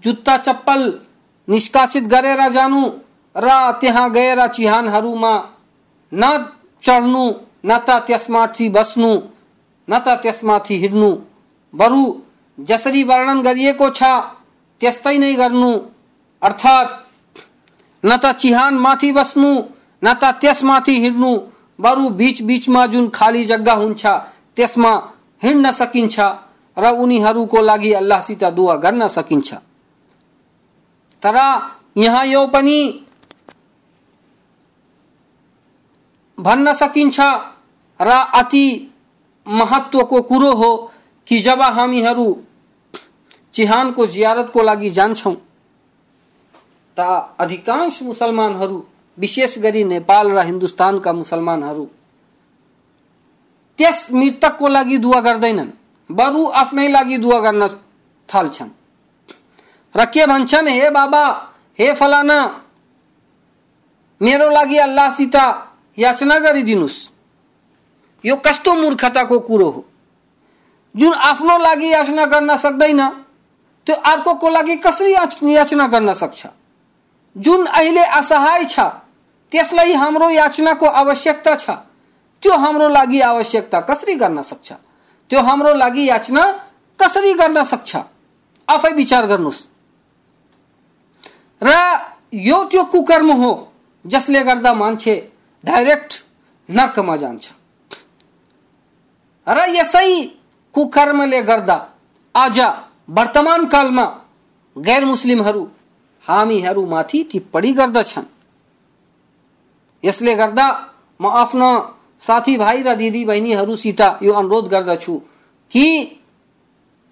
जुत्ता 0.05 0.37
चप्पल 0.37 1.01
निष्कासित 1.49 2.05
गरेर 2.05 2.49
जानु 2.49 2.83
र 3.37 3.49
त्यहाँ 3.81 4.11
गएर 4.11 4.47
चिहानहरूमा 4.47 5.35
न 6.15 6.23
चढ्नु, 6.85 7.25
न 7.67 7.79
त 7.79 7.91
त्यसमाथि 8.07 8.69
बस्नु, 8.69 9.13
न 9.89 9.99
त 9.99 10.09
बरु 11.75 12.05
जसरी 12.59 13.03
वर्णन 13.03 13.43
गरिएको 13.43 13.91
छ, 13.91 14.03
त्यस्तै 14.81 15.19
न 18.05 18.17
त 18.17 18.33
चिहान 18.41 18.75
माथि 18.79 19.11
बस्नु 19.13 19.51
न 20.03 20.13
त 20.15 20.25
त्यसमाथि 20.41 20.95
हिँड्नु। 21.01 21.33
बरु 21.79 22.09
बीच 22.11 22.43
बीचमा 22.43 22.87
जुन 22.87 23.09
खाली 23.11 23.45
जग्गा 23.45 23.73
हुन्छ, 23.75 24.07
त्यसमा 24.57 24.93
हिँड्न 25.43 25.71
सकिन्छ 25.73 26.17
र 26.77 26.85
उनीहरूको 26.95 27.61
लागि 27.61 27.93
अल्लाहसित 27.93 28.45
दुआ 28.57 28.75
गर्न 28.85 29.09
सकिन्छ। 29.09 29.55
तर 31.23 31.37
यहाँ 31.97 32.25
यो 32.27 32.47
पनि 32.47 32.79
भन्न 36.39 36.73
सकिन्छ 36.75 37.21
र 38.01 38.11
अति 38.35 38.67
महत्वको 39.47 40.21
कुरो 40.23 40.53
हो 40.53 40.71
कि 41.27 41.39
जब 41.39 41.63
हामीहरू 41.63 42.27
चिहानको 43.55 44.07
जियारतको 44.07 44.63
लागि 44.63 44.91
जान्छौँ 44.91 45.35
त 46.97 47.01
अधिकांश 47.41 48.03
मुसलमानहरू, 48.03 48.83
विशेष 49.19 49.59
गरी 49.59 49.85
नेपाल 49.85 50.31
र 50.31 50.45
हिन्दुस्तानका 50.47 51.13
मुसलमानहरू, 51.13 51.85
त्यस 53.79 54.09
मृतकको 54.13 54.69
लागि 54.69 54.99
दुवा 54.99 55.21
गर्दैनन्, 55.21 55.71
बरु 56.11 56.47
आफ्नै 56.47 56.89
लागि 56.89 57.17
दुवा 57.19 57.39
गर्न 57.39 57.67
थाल्छन्। 58.29 58.71
र 59.95 60.05
के 60.05 60.27
भन्छन्, 60.27 60.69
हे 60.69 60.91
बाबा, 60.91 61.25
हे 61.79 61.93
फलाना, 61.93 62.39
मेरो 64.21 64.51
लागि 64.51 64.79
अल्लाहसित 64.79 65.37
याचना 65.99 66.39
गरिदिनुहोस् 66.39 66.99
यो 68.25 68.37
कस्तो 68.37 68.73
मूर्खताको 68.75 69.39
कुरो 69.39 69.69
हो। 69.71 69.85
जुन 70.95 71.13
आफ्नो 71.13 71.59
लागि 71.59 71.89
याचना 71.93 72.25
गर्न 72.27 72.57
सक्दैन, 72.57 73.01
त्यो 73.87 73.95
अर्कोको 73.95 74.49
लागि 74.49 74.77
कसरी 74.77 75.13
याचना 75.55 75.87
गर्न 75.87 76.13
सक्छ? 76.15 76.47
जुन 77.37 77.67
अहिले 77.67 78.01
असहाय 78.01 78.65
छ, 78.65 78.81
त्यसलाई 79.53 79.93
हाम्रो 79.93 80.31
याचनाको 80.31 80.87
आवश्यकता 80.87 81.55
छ। 81.57 81.71
त्यो 82.43 82.53
हाम्रो 82.53 82.89
लागि 82.89 83.21
आवश्यकता 83.21 83.81
कसरी 83.81 84.15
गर्न 84.15 84.43
सक्छ? 84.43 84.73
त्यो 85.31 85.41
हाम्रो 85.41 85.75
लागि 85.75 86.05
याचना 86.09 86.43
कसरी 86.99 87.33
गर्न 87.33 87.63
सक्छ? 87.63 87.97
आफै 88.69 88.93
विचार 88.93 89.27
गर्नुहोस्। 89.27 89.61
र 91.63 91.71
यो 92.33 92.65
त्यो 92.65 92.85
कुकर्म 92.85 93.31
हो, 93.31 93.73
जसले 94.07 94.41
गर्दा 94.43 94.73
मान्छे 94.75 95.15
डाइरेक्ट 95.65 96.25
नर्कमा 96.69 97.17
जान्छ। 97.17 97.45
र 99.47 99.59
यसै 99.69 100.25
कुकर्मले 100.75 101.41
गर्दा 101.43 101.77
आज 102.35 102.59
वर्तमान 103.09 103.67
कालमा 103.67 104.05
गैर 104.79 105.05
मुस्लिमहरू 105.05 105.69
हामीहरूमाथि 106.29 107.23
टिप्पणी 107.33 107.73
गर्दछन्। 107.73 108.27
यसले 110.05 110.35
गर्दा 110.35 110.67
म 111.21 111.27
आफ्ना 111.27 111.69
साथीभाइ 112.23 112.83
र 112.83 112.95
दिदी 112.95 113.25
बहिनीहरूसित 113.25 114.01
यो 114.23 114.33
अनुरोध 114.33 114.69
गर्दछु 114.69 115.15
कि 115.73 115.87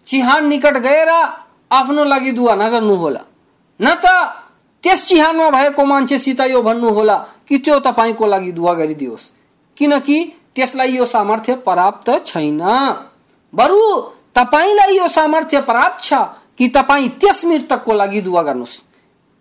चिहान 0.07 0.47
निकट 0.47 0.76
गएर 0.78 1.11
आफ्नो 1.71 2.04
लागि 2.04 2.33
दुवा 2.33 2.54
नगर्नुहोला। 2.54 3.23
न 3.81 3.95
त 3.95 4.07
त्यस 4.85 5.07
चिहानमा 5.07 5.49
भएको 5.50 5.85
मान्छेसित 5.85 6.40
यो 6.40 6.62
भन्नुहोला 6.62 7.16
कि 7.49 7.59
त्यो 7.59 7.78
तपाईँको 7.81 8.26
लागि 8.26 8.52
दुवा 8.52 8.73
गरिदियोस्। 8.75 9.31
किनकि 9.76 10.19
त्यसलाई 10.54 10.92
यो 10.92 11.07
सामर्थ्य 11.07 11.54
प्राप्त 11.66 12.11
छैन। 12.26 12.61
बरु 13.52 13.81
तपाईँलाई 14.35 14.97
यो 14.97 15.09
सामर्थ्य 15.09 15.61
प्राप्त 15.61 16.02
छ 16.04 16.12
कि 16.59 16.69
तपाईँ 16.69 17.09
त्यस 17.21 17.45
मृतकको 17.45 17.92
लागि 17.95 18.21
दुवा 18.21 18.42
गर्नुहोस्। 18.42 18.92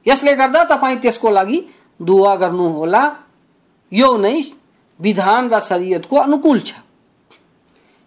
यसले 0.05 0.33
गर्दा 0.35 0.63
तपाईँ 0.63 0.97
त्यसको 0.97 1.29
लागि 1.29 1.59
दुवा 1.99 2.35
गर्नुहोला 2.35 3.03
यो 3.91 4.09
नै 4.17 4.41
विधान 4.99 5.49
र 5.49 5.59
शरीयतको 5.59 6.15
अनुकूल 6.17 6.59
छ। 6.59 6.73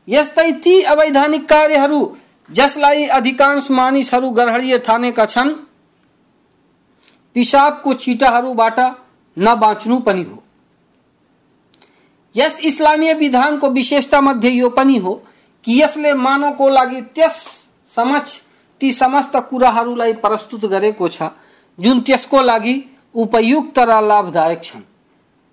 यस्तै 0.08 0.50
ती 0.64 0.80
अवैधानिक 0.84 1.48
कार्यहरू 1.48 2.00
जसलाई 2.50 3.04
अधिकांश 3.08 3.70
मानिसहरू 3.70 4.30
गर्हरीय 4.30 4.78
ठानेका 4.78 5.26
छन् 5.26 5.52
पिसाबको 7.36 7.94
छिटाहरूबाट 7.94 8.78
नबाँच्नु 9.36 9.98
पनि 9.98 10.22
हो। 10.22 10.42
यस 12.34 12.58
इस्लामीय 12.64 13.12
विधानको 13.14 13.68
विशेषता 13.70 14.20
मध्ये 14.20 14.50
यो 14.50 14.68
पनि 14.70 14.96
हो 14.98 15.14
कि 15.64 15.80
यसले 15.82 16.14
मानवको 16.16 16.68
लागि 16.68 17.00
त्यस 17.14 17.36
समक्ष 17.92 18.38
ती 18.80 18.92
समस्त 18.92 19.36
कुराहरूलाई 19.50 20.12
प्रस्तुत 20.22 20.64
गरेको 20.66 21.08
छ। 21.08 21.22
जुन 21.78 22.00
त्यसको 22.06 22.40
लागि 22.42 22.74
उपयुक्त 23.14 23.78
र 23.78 24.00
लाभदायक 24.02 24.60
छन्। 24.64 24.82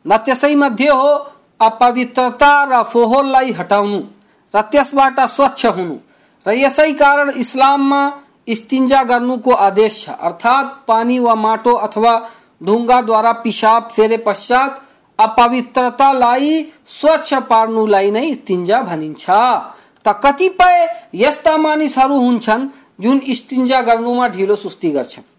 न 0.05 0.17
त्यसै 0.25 0.53
मध्ये 0.55 0.89
हो 0.89 1.11
अपवित्रता 1.59 2.53
र 2.71 2.83
फोहोरलाई 2.91 3.51
हटाउनु 3.59 3.99
र 4.53 4.61
त्यसबाट 4.71 5.19
स्वच्छ 5.35 5.65
हुनु 5.77 5.95
र 6.45 6.53
यसै 6.57 6.91
कारण 7.01 7.29
इस्लाममा 7.43 8.01
स्तिन्जा 8.49 9.01
गर्नुको 9.03 9.51
आदेश 9.67 9.93
छ। 10.03 10.09
अर्थात् 10.09 10.67
पानी 10.87 11.17
वा 11.19 11.35
माटो 11.35 11.73
अथवा 11.87 12.13
ढुङ्गाद्वारा 12.61 13.31
पिसाब 13.43 13.89
फेरे 13.95 14.17
पश्चात 14.27 14.71
अपवित्रतालाई 15.19 16.51
स्वच्छ 16.99 17.33
पार्नुलाई 17.49 18.11
नै 18.11 18.33
स्तिन्जा 18.33 18.81
भनिन्छ। 18.81 19.25
त 20.05 20.07
कतिपय 20.23 20.77
यस्ता 21.15 21.57
मानिसहरू 21.57 22.17
हुन्छन् 22.19 22.69
जुन 22.99 23.19
स्तिन्जा 23.39 23.81
गर्नुमा 23.81 24.27
ढिलो 24.27 24.55
सुस्ती 24.55 24.91
गर्छन्। 24.91 25.30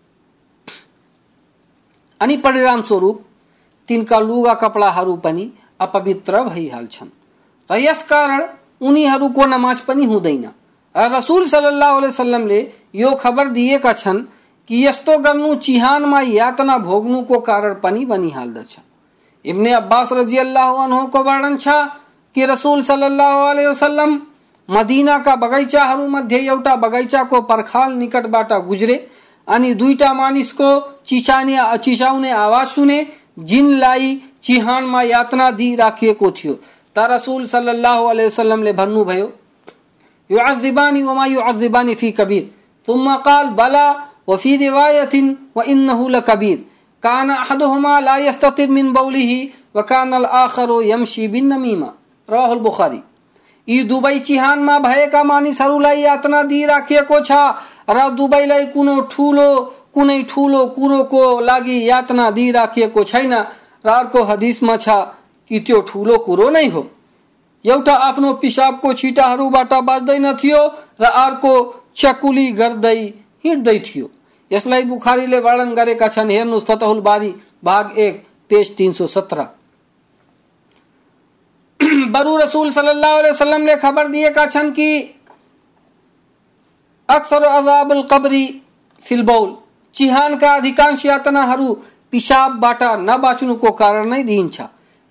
अनि 2.22 2.36
परिणाम 2.36 2.82
स्वरूप 2.82 3.22
तिनका 3.88 4.18
लुगा 4.20 4.54
कपडाहरू 4.54 5.16
पनि 5.16 5.50
अपवित्र 5.80 6.42
भइहाल्छन्। 6.44 7.08
र 7.70 7.78
यसकारण 7.78 8.42
उनीहरूको 8.80 9.46
नमाज़ 9.46 9.82
पनि 9.88 10.04
हुँदैन। 10.04 10.44
रसुल 10.94 11.46
सल्लाह 11.46 11.98
वसल्लमले 11.98 12.60
यो 12.94 13.14
खबर 13.14 13.48
दिएका 13.48 13.92
छन् 13.92 14.22
कि 14.70 14.86
यस्तो 14.86 15.18
गर्नु 15.18 15.54
चिहानमा 15.56 16.20
यातना 16.20 16.76
भोग्नुको 16.78 17.38
कारण 17.40 17.74
पनि 17.74 18.04
बनिहाल्दछ। 18.04 18.76
इब्ने 19.44 19.72
अब्बास 19.72 20.12
रज़ी 20.12 20.38
अल्लाह 20.38 21.04
को 21.06 21.22
वर्णन 21.22 21.56
छ 21.56 21.68
कि 22.36 22.44
रसुल 22.46 22.82
सल्लाह 22.82 23.52
वसल्लम 23.70 24.20
मदीनाका 24.68 25.34
बगैँचाहरूमध्ये 25.36 26.38
एउटा 26.46 26.74
बगैँचाको 26.76 27.40
पर्खाल 27.42 27.92
निकटबाट 27.92 28.52
गुज्रे 28.66 28.96
अनि 29.48 29.74
दुईटा 29.74 30.12
मानिसको 30.12 30.68
चिचाने 31.06 31.56
चिचाउने 31.78 32.30
आवाज़ 32.30 32.68
सुने, 32.68 33.06
जिनलाई 33.38 34.20
चिहानमा 34.42 35.02
यातना 35.02 35.50
दिइराखिएको 35.50 36.30
थियो। 36.30 36.54
त 36.96 36.98
रसुल 37.10 37.46
सल्लाह 37.46 38.00
वसलमले 38.00 38.72
भन्नुभयो 38.72 39.30
यो 40.30 40.38
अजिबानी 40.40 41.02
वमा 41.02 41.24
यो 41.26 41.40
अजिबानी 41.42 41.94
फ़ी 41.94 42.10
कबीर। 42.10 42.50
तुम 42.88 43.16
काल, 43.18 43.46
बला 43.50 43.86
वफी 44.28 44.56
रिवायतिन 44.56 45.36
व 45.56 45.62
इन्नहुल 45.64 46.20
कबीर 46.20 46.58
कान 47.02 47.30
अहदहुमा 47.30 47.98
ला 48.00 48.16
यस्ततिर 48.18 48.68
मिन 48.70 48.92
बौलिही 48.92 49.40
व 49.76 49.82
कान 49.82 50.12
अल 50.12 50.24
आखरो 50.24 50.80
यमशी 50.82 51.28
बिन 51.28 51.52
नमीमा। 51.52 51.90
रवाहुल 52.28 52.58
बुखारी। 52.58 53.00
यी 53.68 53.82
दुवै 53.84 54.18
चिहानमा 54.18 54.78
भएका 54.78 55.22
मानिसहरूलाई 55.22 56.00
यातना 56.00 56.42
दिइराखिएको 56.42 57.18
छ 57.20 57.32
र 57.90 58.08
दुवैलाई 58.10 58.66
कुनै 58.66 58.96
ठुलो 59.10 59.48
कुनै 59.94 60.22
ठुलो 60.22 60.66
कुरोको 60.66 61.22
लागि 61.40 61.76
यातना 61.88 62.30
दिइराखिएको 62.30 63.04
छैन 63.04 63.34
र 63.84 63.88
अर्को 63.90 64.22
हदिसमा 64.24 64.76
छ 64.76 64.88
कि 65.50 65.60
त्यो 65.60 65.80
ठुलो 65.80 66.18
कुरो 66.18 66.48
नै 66.50 66.66
हो। 66.66 66.82
एउटा 67.64 67.94
आफ्नो 67.94 68.32
पिसाबको 68.34 68.92
छिटाहरूबाट 68.92 69.72
बाँच्दैन 69.82 70.32
थियो 70.34 70.60
र 71.00 71.04
अर्को 71.04 71.52
चकुली 71.96 72.50
गर्दै 72.52 72.98
हिँड्दै 73.44 73.78
थियो। 73.78 74.06
यसलाई 74.50 74.82
बुखारीले 74.84 75.38
वर्णन 75.40 75.74
गरेका 75.74 76.08
छन्। 76.08 76.58
फतहुल 76.60 77.00
बारी, 77.00 77.34
भाग 77.64 77.98
एक, 77.98 78.14
पेज 78.50 78.76
तीन 78.76 78.92
सौ 78.92 79.06
सत्रह 79.06 79.48
बरु 82.12 82.36
रसूल 82.36 82.70
सल्लल्लाहु 82.70 83.18
अलैहि 83.18 83.32
वसल्लम 83.32 83.62
ने 83.62 83.76
खबर 83.76 84.08
दिएका 84.08 84.46
छन् 84.46 84.70
कि 84.72 84.88
अक्सर 87.08 87.42
अजाबुल 87.44 88.02
कबरी 88.12 88.44
फिलबौल 89.06 89.48
चिहानका 89.96 90.52
अधिकांश 90.54 91.04
यातनाहरू 91.06 91.72
पिसाबबाट 92.12 92.82
नबाँच्नुको 93.00 93.70
कारण 93.80 94.08
नै 94.08 94.22
दिइन्छ 94.24 94.60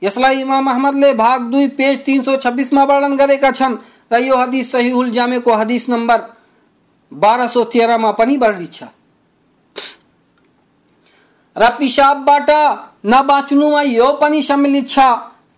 यसलाई 0.01 0.41
इमाम 0.41 0.69
अहमदले 0.69 1.13
भाग 1.13 1.41
दुई, 1.51 1.67
पेज 1.69 2.03
तीन 2.05 2.21
सौ 2.23 2.35
छब्बिसमा 2.37 2.83
वर्णन 2.83 3.15
गरेका 3.17 3.51
छन्। 3.51 3.77
र 4.11 4.19
यो 4.19 4.37
हदिस 4.37 4.71
सहीहुल 4.71 5.11
जामेको 5.11 5.53
हदिस 5.53 5.89
नम्बर 5.89 6.19
बाह्र 7.11 7.47
सौ 7.47 7.63
तेह्रमा 7.73 8.11
पनि 8.11 8.37
वर्णित 8.37 8.73
छ। 8.73 8.83
र 11.55 11.69
पिसाबबाट 11.79 12.49
नबाँच्नुमा 13.05 13.81
यो 13.81 14.11
पनि 14.21 14.41
सम्मिलित 14.41 14.89
छ। 14.89 14.99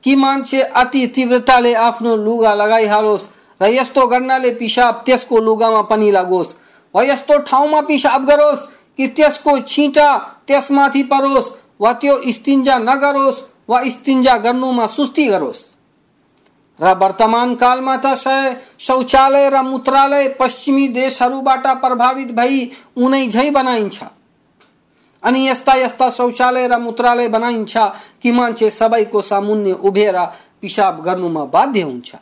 कि 0.04 0.16
मान्छे 0.16 0.62
अति 0.62 1.06
तीव्रताले 1.08 1.74
आफ्नो 1.74 2.16
लुगा 2.16 2.54
लगाइहालोस् 2.54 3.28
र 3.62 3.70
यस्तो 3.72 4.06
गर्नाले 4.08 4.52
पिसाब 4.52 5.02
त्यसको 5.06 5.40
लुगामा 5.40 5.82
पनि 5.82 6.12
लागोस्। 6.12 6.56
वा 6.94 7.04
यस्तो 7.04 7.38
ठाउँमा 7.48 7.82
पिसाब 7.82 8.26
गरोस् 8.26 8.68
कि 8.98 9.08
त्यसको 9.08 9.60
छिटा 9.60 10.08
त्यसमाथि 10.48 11.04
परोस्, 11.04 11.52
वा 11.82 11.94
त्यो 11.94 12.16
स्तिन्जा 12.32 12.78
नगरोस्, 12.80 13.44
वा 13.70 13.84
स्तिन्जा 13.90 14.36
गर्नुमा 14.38 14.88
सुस्ती 14.88 15.28
गरोस्। 15.28 15.62
र 16.80 16.94
वर्तमान 16.94 17.54
कालमा 17.56 17.96
त 18.06 18.16
शौचालय 18.80 19.50
र 19.50 19.62
मूत्रालय 19.62 20.28
पश्चिमी 20.40 20.88
देशहरूबाट 20.88 21.68
प्रभावित 21.82 22.32
भई 22.32 22.70
उनै 22.98 23.28
झै 23.28 23.50
बनाइन्छ। 23.50 24.04
अनि 25.24 25.50
यस्ता 25.50 25.74
यस्ता 25.74 26.10
शौचालय 26.10 26.68
र 26.68 26.78
मूत्रालय 26.78 27.28
बनाइन्छ 27.28 27.78
कि 28.22 28.32
मान्छे 28.32 28.70
सबैको 28.70 29.22
सामुन्य 29.22 29.72
उभेर 29.72 30.18
पिसाब 30.62 31.02
गर्नुमा 31.02 31.44
बाध्य 31.46 31.82
हुन्छ। 31.82 32.16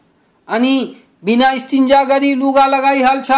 अनि 0.48 0.96
बिना 1.24 1.58
स्तिन्जा 1.58 2.04
गरी 2.04 2.34
लुगा 2.36 2.66
लगाइहाल्छ, 2.66 3.32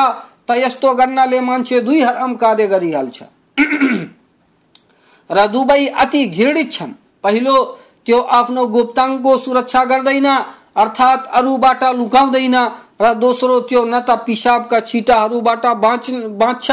त 0.48 0.52
यस्तो 0.52 0.94
गर्नाले 0.94 1.40
मान्छे 1.42 1.80
दुई 1.80 2.02
हराम 2.02 2.36
कार्य 2.36 2.68
गरिहाल्छ। 2.68 3.24
र 5.32 5.48
दुवै 5.48 5.86
अति 5.88 6.26
घृणित 6.26 6.72
छन्। 6.72 6.92
पहिलो, 7.24 7.80
त्यो 8.06 8.20
आफ्नो 8.20 8.66
गुप्ताङ्गको 8.66 9.38
सुरक्षा 9.38 9.84
गर्दैन, 9.86 10.28
अर्थात् 10.76 11.28
अरूबाट 11.28 11.84
लुकाउँदैन, 11.84 12.56
र 13.02 13.14
दोस्रो, 13.14 13.60
त्यो 13.60 13.86
न 13.86 14.00
त 14.00 14.10
पिसाबका 14.26 14.80
छिटाहरूबाट 14.80 15.66
बाँच्छ, 15.66 16.72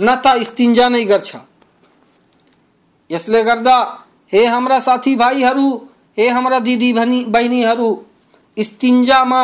न 0.00 0.16
त 0.24 0.42
स्तिन्जा 0.42 0.88
नै 0.88 1.04
गर्छ। 1.04 1.36
यसले 3.12 3.42
गर्दा, 3.42 3.76
हे 4.32 4.44
हाम्रा 4.46 4.78
साथी 4.80 5.14
भाइहरू, 5.16 5.68
हे 6.18 6.28
हाम्रा 6.28 6.58
दिदी 6.60 6.92
बहिनीहरू 7.26 7.90
स्तिन्जामा 8.56 9.42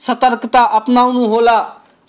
सतर्कता 0.00 0.62
अपनाउनु 0.78 1.24
होला 1.26 1.58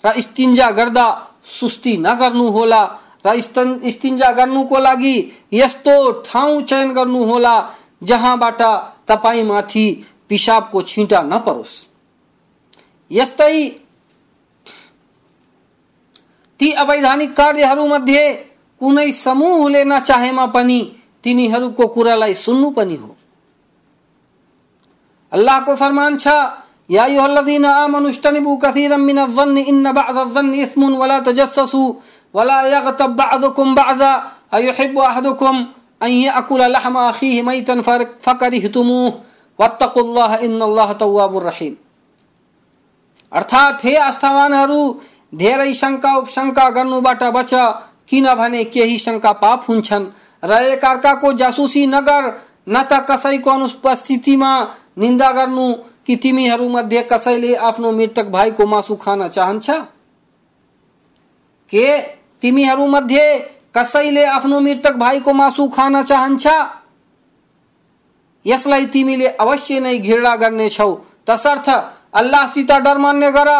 र 0.04 0.20
स्तिन्जा 0.20 0.70
गर्दा 0.70 1.06
सुस्ती 1.50 1.96
नगर्नु 1.96 2.48
होला 2.50 2.82
र 3.26 3.40
स्तिन्जा 3.40 4.30
गर्नुको 4.32 4.78
लागि 4.78 5.16
यस्तो 5.52 5.94
ठाउँ 6.22 6.62
चयन 6.62 6.92
गर्नु 6.92 7.24
होला 7.24 7.54
जहाँबाट 8.02 8.62
तपाईँमाथि 9.08 9.86
पिसाबको 10.28 10.82
छिटा 10.82 11.20
नपरोस्। 11.22 11.74
यस्तै 13.10 13.54
ती 16.60 16.70
अवैधानिक 16.74 17.32
कार्यहरूमध्ये 17.36 18.22
कुनै 18.80 19.10
समूहले 19.12 19.84
नचाहेमा 19.84 20.46
पनि 20.54 20.80
तिनीहरूको 21.24 21.86
कुरालाई 21.86 22.34
सुन्नु 22.34 22.70
पनि 22.70 22.96
हो। 22.96 23.10
अल्लाहको 25.32 25.74
फरमान 25.74 26.16
छ, 26.16 26.26
या 26.90 27.04
अयुहल्लज़ीन 27.04 27.64
आमनु 27.64 28.08
इज्तनिबू 28.08 28.56
कसीरम 28.56 29.00
मिन 29.00 29.18
अज़्ज़न्नि 29.18 29.62
इन्न 29.62 29.92
बअद 29.92 30.16
अज़्ज़न्नि 30.16 30.62
इस्मुन 30.62 30.92
वला 30.96 31.18
तजस्ससू 31.20 31.82
वला 32.34 32.60
यग़तब 32.66 33.10
बअदुकुम 33.16 33.74
बअदा 33.74 34.12
अयुहिब्बु 34.52 35.00
अहदुकुम 35.00 35.56
अन 36.00 36.10
यअकुल 36.10 36.62
लहम 36.72 36.96
अखीहि 36.98 37.42
मैतन 37.42 37.80
फकरिहतुमूह 38.24 39.12
वत्तकुल्लाह 39.58 40.34
इन्नल्लाह 40.46 40.92
तव्वाबुर 40.92 41.42
रहीम। 41.42 41.74
अर्थात, 43.32 43.84
हे 43.84 43.94
आस्थावानहरू, 44.08 44.82
धेरै 45.34 45.72
शङ्का 45.74 46.14
उपशङ्का 46.16 46.68
गर्नुबाट 46.70 47.22
बच 47.36 47.52
किनभने 48.10 48.64
केही 48.64 48.98
शङ्का 48.98 49.32
पाप 49.32 49.64
हुन्छन् 49.68 50.06
र 50.44 50.52
एकअर्काको 50.52 51.32
जासुसी 51.32 51.86
नगर, 51.86 52.40
न 52.68 52.82
त 52.82 53.06
कसैको 53.10 53.50
अनुपस्थितिमा 53.50 54.52
निन्दा 54.98 55.30
गर्नु, 55.32 55.72
कि 56.06 56.16
तिमीहरू 56.16 56.68
मध्ये 56.68 57.02
कसैले 57.02 57.54
आफ्नो 57.54 57.92
मृतक 57.92 58.24
भाइको 58.24 58.66
मासु 58.66 58.96
खान 58.96 59.28
चाहन्छ? 59.28 59.70
के 61.70 62.00
तिमीहरू 62.40 62.86
मध्ये 62.86 63.24
कसैले 63.76 64.24
आफ्नो 64.24 64.60
मृतक 64.60 64.92
भाइको 64.92 65.32
मासु 65.32 65.68
खान 65.68 66.02
चाहन्छ? 66.02 66.46
यसलाई 68.46 68.86
तिमीले 68.86 69.26
अवश्य 69.26 69.80
नै 69.80 69.98
घृणा 69.98 70.36
गर्नेछौ। 70.36 70.94
तसर्थ, 71.26 71.68
अल्लाहसित 72.14 72.72
डर 72.72 72.98
मान्ने 72.98 73.30
गर। 73.30 73.50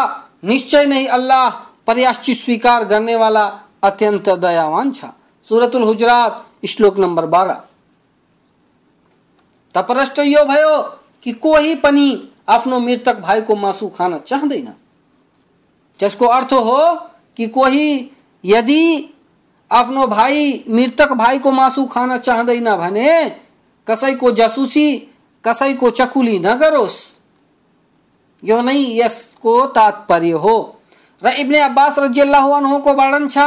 निश्चय 0.43 0.85
नै 0.85 1.05
अल्लाह 1.05 1.49
पर्याश्चित 1.87 2.37
स्वीकार 2.37 2.83
गर्नेवाला 2.83 3.68
अत्यन्त 3.83 4.29
दयावान 4.29 4.91
छ। 4.91 5.05
सुरतुल 5.47 5.83
हुजरात, 5.83 6.45
श्लोक 6.67 6.97
नम्बर 6.99 7.25
बाह्र 7.25 7.51
त 9.75 9.77
प्रश्न 9.77 10.23
यो 10.23 10.43
भयो 10.45 10.81
कि 11.23 11.31
कोही 11.33 11.75
पनि 11.75 12.07
आफ्नो 12.49 12.79
मृतक 12.79 13.19
भाइको 13.19 13.55
मासु 13.55 13.87
खान 13.87 14.17
चाहँदैन। 14.19 14.67
त्यसको 15.99 16.25
अर्थ 16.27 16.53
हो 16.53 16.95
कि 17.37 17.47
कोही 17.47 18.09
यदि 18.43 18.83
आफ्नो 19.71 20.05
भाइ 20.07 20.63
मृतक 20.69 21.11
भाइको 21.13 21.51
मासु 21.51 21.85
खान 21.85 22.17
चाहँदैन 22.17 22.75
भने 22.75 23.13
कसैको 23.87 24.31
जसुसी, 24.31 24.87
कसैको 25.43 25.89
चकुली 25.91 26.39
नगरोस्। 26.39 26.97
यो 28.43 28.61
नै 28.61 28.75
यसको 28.95 29.65
तात्पर्य 29.67 30.31
हो। 30.33 30.57
र 31.21 31.33
इब्ने 31.39 31.59
अब्बास 31.61 31.99
रजियल्लाहु 31.99 32.79
को 32.79 32.93
वर्णन 32.93 33.27
छ 33.27 33.37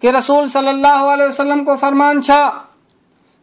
कि 0.00 0.10
रसूल 0.10 0.48
सल्लल्लाहु 0.48 1.06
अलैहि 1.08 1.28
वसल्लम 1.28 1.62
को 1.64 1.76
फरमान 1.76 2.20
छ 2.20 2.30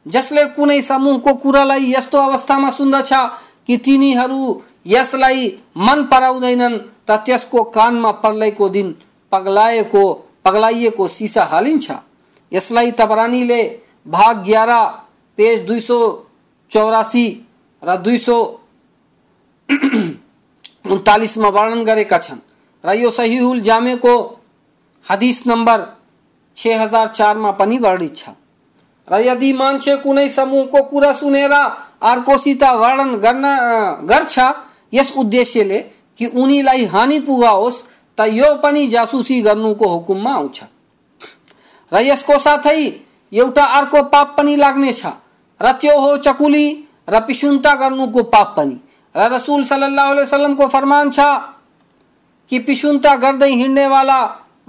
जसले 0.06 0.46
कुनै 0.56 0.82
समूहको 0.82 1.34
कुरालाई 1.36 1.92
यस्तो 1.94 2.18
अवस्थामा 2.20 2.70
सुन्दछ 2.72 3.12
कि 3.68 3.78
तिनीहरू 3.80 4.42
यसलाई 4.88 5.48
मन 5.80 6.04
पराउँदैनन् 6.12 6.78
त 7.08 7.18
त्यसको 7.26 7.64
कानमा 7.76 8.12
पर्लैको 8.24 8.70
दिन 8.70 8.96
पगलाएको 9.32 10.04
पगलाइएको 10.46 11.08
सिसा 11.10 11.44
हालिन्छ 11.52 11.92
यसलाई 12.52 12.92
तबरानीले 13.00 13.62
भाग 14.08 14.44
ग्यारह 14.46 14.82
पेज 15.38 15.60
दुई 15.68 15.80
सौ 15.82 16.00
चौरासी 16.72 17.26
र 17.84 17.96
दुई 17.98 18.18
सौ 18.18 18.38
उन्तालिसमा 20.86 21.50
वर्णन 21.50 21.84
गरेका 21.86 22.18
छन् 22.18 22.40
र 22.84 22.94
यो 22.94 23.10
सहिहुल 23.12 23.60
जामेको 23.62 24.14
हदिस 25.08 25.46
नम्बर 25.48 25.86
छ 26.58 26.68
हज़ार 26.78 27.08
चारमा 27.10 27.52
पनि 27.60 27.78
वर्णित 27.78 28.16
छ। 28.16 28.30
र 29.08 29.20
यदि 29.22 29.52
मान्छे 29.54 29.96
कुनै 29.98 30.28
समूहको 30.30 30.82
कुरा 30.84 31.12
सुनेर 31.14 31.54
अर्कोसित 32.04 32.64
वर्णन 32.64 33.16
गर्न 33.20 33.46
गर्छ 34.08 34.40
यस 34.94 35.14
उद्देश्यले 35.18 35.80
कि 36.20 36.26
उनीलाई 36.36 36.86
हानि 36.94 37.20
पुगाओस् 37.20 37.84
त 38.18 38.28
यो 38.32 38.54
पनि 38.64 38.88
जासुसी 38.88 39.42
गर्नु 39.42 39.74
गर्नुको 39.74 39.88
हुकुममा 39.90 40.34
आउँछ 40.34 40.60
र 41.92 42.02
यसको 42.02 42.38
साथै 42.40 42.80
एउटा 43.32 43.64
अर्को 43.78 44.02
पाप 44.14 44.36
पनि 44.38 44.56
लाग्नेछ 44.56 45.02
र 45.62 45.72
त्यो 45.82 46.00
हो 46.00 46.16
चकुली 46.26 46.66
र 47.10 47.20
पिसुन्ता 47.28 47.74
गर्नुको 47.76 48.24
पाप 48.24 48.54
पनि। 48.58 48.78
र 49.16 49.22
रसुल 49.34 49.64
सल्लाह 49.64 50.12
वसलमको 50.14 50.68
फरमान 50.68 51.10
छ 51.12 51.20
कि 52.54 52.60
पिसुन्ता 52.60 53.16
गर्दै 53.16 53.50
हिँड्नेवाला 53.50 54.20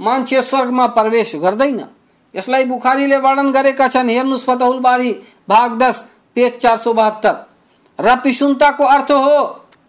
मान्छे 0.00 0.42
स्वर्गमा 0.42 0.86
प्रवेश 0.86 1.34
गर्दैन। 1.36 1.80
यसलाई 2.34 2.64
बुखारीले 2.64 3.16
वर्णन 3.16 3.52
गरेका 3.52 3.88
छन्। 3.88 4.08
हेर्नुहोस्, 4.08 4.44
फतहुल 4.44 4.78
बारी, 4.80 5.12
भाग 5.48 5.76
दस, 5.78 5.96
पेज 6.34 6.58
चार 6.58 6.76
सौ 6.76 6.92
बहत्तर। 6.92 7.36
र 7.98 8.16
पिसुन्ताको 8.16 8.84
अर्थ 8.84 9.10
हो 9.12 9.42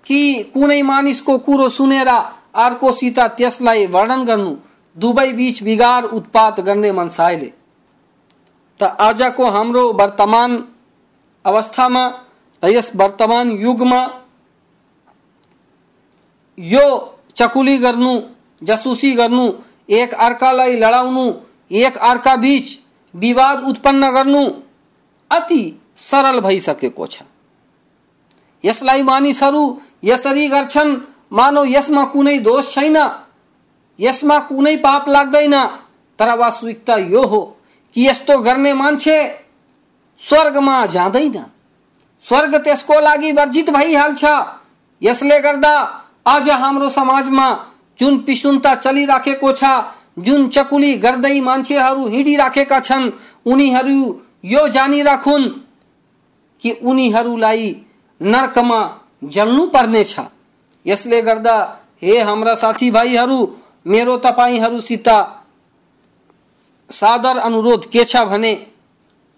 कि 0.05 0.51
कुनै 0.53 0.81
मानिसको 0.81 1.37
कुरो 1.37 1.69
सुनेर 1.69 2.07
अर्कोसित 2.07 3.19
त्यसलाई 3.39 3.87
वर्णन 3.87 4.25
गर्नु, 4.25 4.55
दुवै 4.97 5.31
बीच 5.31 5.63
बिगार 5.63 6.03
उत्पात 6.03 6.59
गर्ने 6.59 6.91
मनसायले। 6.91 7.51
त 8.79 8.83
आजको 8.83 9.45
हाम्रो 9.45 9.87
वर्तमान 9.93 10.51
अवस्थामा 11.45 12.05
यस 12.63 12.91
वर्तमान 12.95 13.51
युगमा 13.51 14.01
यो 16.59 17.14
चकुली 17.35 17.77
गर्नु 17.77 18.21
जसुसी 18.63 19.11
गर्नु 19.11 19.53
एक 19.89 20.13
अर्कालाई 20.13 20.75
लडाउनु, 20.75 21.33
एक 21.71 21.97
अर्का 21.97 22.35
बीच 22.35 22.79
विवाद 23.15 23.63
उत्पन्न 23.63 24.11
गर्नु 24.13 24.49
अति 25.31 25.81
सरल 25.95 26.39
भइसकेको 26.39 27.07
छ। 27.07 27.21
यसलाई 28.65 29.03
मानिसहरू 29.03 29.81
यसरी 30.03 30.47
गर्छन्। 30.47 31.01
मानौ 31.31 31.65
यसमा 31.65 32.05
कुनै 32.05 32.39
दोष 32.39 32.73
छैन। 32.73 32.97
यसमा 33.99 34.39
कुनै 34.39 34.75
पाप 34.77 35.09
लाग्दैन। 35.09 35.65
तर 36.19 36.37
वास्तविकता 36.37 36.95
यो 36.95 37.23
हो 37.23 37.57
कि 37.93 38.07
यस्तो 38.07 38.39
गर्ने 38.39 38.73
मान्छे 38.73 39.27
स्वर्गमा 40.19 40.85
जाँदैन। 40.85 41.45
स्वर्ग 42.27 42.55
त्यसको 42.55 42.99
लागि 42.99 43.31
वर्जित 43.31 43.69
भइहाल्छ। 43.69 44.25
यसले 45.03 45.39
गर्दा 45.39 46.04
आज 46.25 46.49
हाम्रो 46.51 46.89
समाजमा 46.89 47.47
जुन 47.99 48.17
पिसुन्ता 48.17 48.73
चलिराखेको 48.75 49.51
छ, 49.51 49.63
जुन 50.19 50.47
चकुली 50.49 50.93
गर्दै 50.97 51.39
मान्छेहरू 51.41 52.07
हिँडिराखेका 52.07 52.79
छन् 52.79 53.11
उनीहरू 53.45 53.99
यो 54.45 54.67
जानिराखुन् 54.67 55.49
कि 56.63 56.71
उनीहरूलाई 56.83 57.69
नर्कमा 58.21 58.79
जल्नु 59.23 59.67
पर्नेछ 59.67 60.15
यसले 60.85 61.21
गर्दा, 61.21 61.55
हे 62.01 62.19
हाम्रा 62.21 62.55
साथीभाइहरू 62.55 63.39
मेरो 63.85 64.17
तपाईँहरूसित 64.17 65.09
सादर 66.89 67.37
अनुरोध 67.39 67.85
के 67.91 68.03
छ 68.05 68.23
भने 68.25 68.53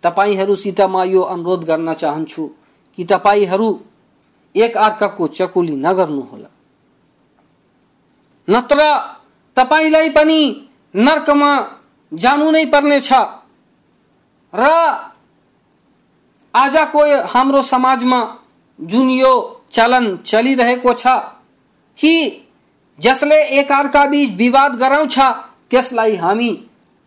तपाईँहरूसित 0.03 0.81
म 0.81 1.03
यो 1.05 1.21
अनुरोध 1.21 1.63
गर्न 1.63 1.93
चाहन्छु 1.93 2.49
कि 2.97 3.03
तपाईँहरू 3.05 3.79
एक 4.55 4.77
अर्काको 4.77 5.27
चकुली 5.27 5.75
नगर्नुहोला। 5.77 6.49
नत्र 8.47 8.79
तपाईँलाई 9.57 10.09
पनि 10.09 10.41
नर्कमा 10.95 11.51
जानु 12.11 12.51
नै 12.51 12.65
पर्नेछ। 12.65 13.09
र 14.53 14.63
आजको 16.53 17.01
हाम्रो 17.27 17.61
समाजमा 17.63 18.19
जुन 18.79 19.09
यो 19.09 19.33
चलन 19.71 20.05
चलिरहेको 20.25 20.93
छ 20.93 21.07
कि 21.99 22.13
जसले 22.99 23.37
एकअर्का 23.59 24.05
बीच 24.05 24.29
विवाद 24.37 24.75
गराउँछ 24.75 25.17
त्यसलाई 25.69 26.15
हामी 26.15 26.51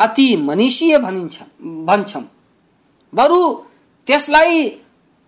अति 0.00 0.28
मनिषीय 0.36 0.98
भनिन्छ 0.98 1.36
भन्छौँ। 1.86 2.22
बरु 3.12 3.40
त्यसलाई 4.08 4.68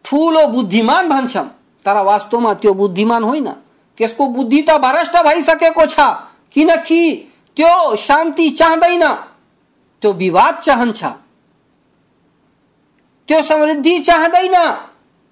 ठुलो 0.04 0.46
बुद्धिमान 0.46 1.08
भन्छौँ 1.08 1.46
तर 1.84 1.96
वास्तवमा 2.02 2.52
त्यो 2.54 2.72
बुद्धिमान 2.74 3.22
होइन। 3.24 3.48
त्यसको 3.98 4.26
बुद्धि 4.26 4.62
त 4.62 4.70
भ्रष्ट 4.78 5.16
भइसकेको 5.16 5.86
छ? 5.86 6.00
किनकि 6.52 7.02
त्यो 7.56 7.96
शान्ति 7.96 8.48
चाहँदैन। 8.50 9.04
त्यो 10.02 10.12
विवाद 10.12 10.54
चाहन्छ। 10.58 11.04
त्यो 13.28 13.42
समृद्धि 13.42 13.98
चाहँदैन। 13.98 14.56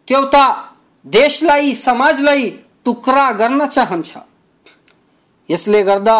त्यो 0.08 0.24
त 0.34 0.36
देशलाई 1.06 1.74
समाजलाई 1.74 2.50
टुक्रा 2.84 3.30
गर्न 3.32 3.66
चाहन्छ। 3.66 4.16
यसले 5.50 5.82
गर्दा 5.82 6.16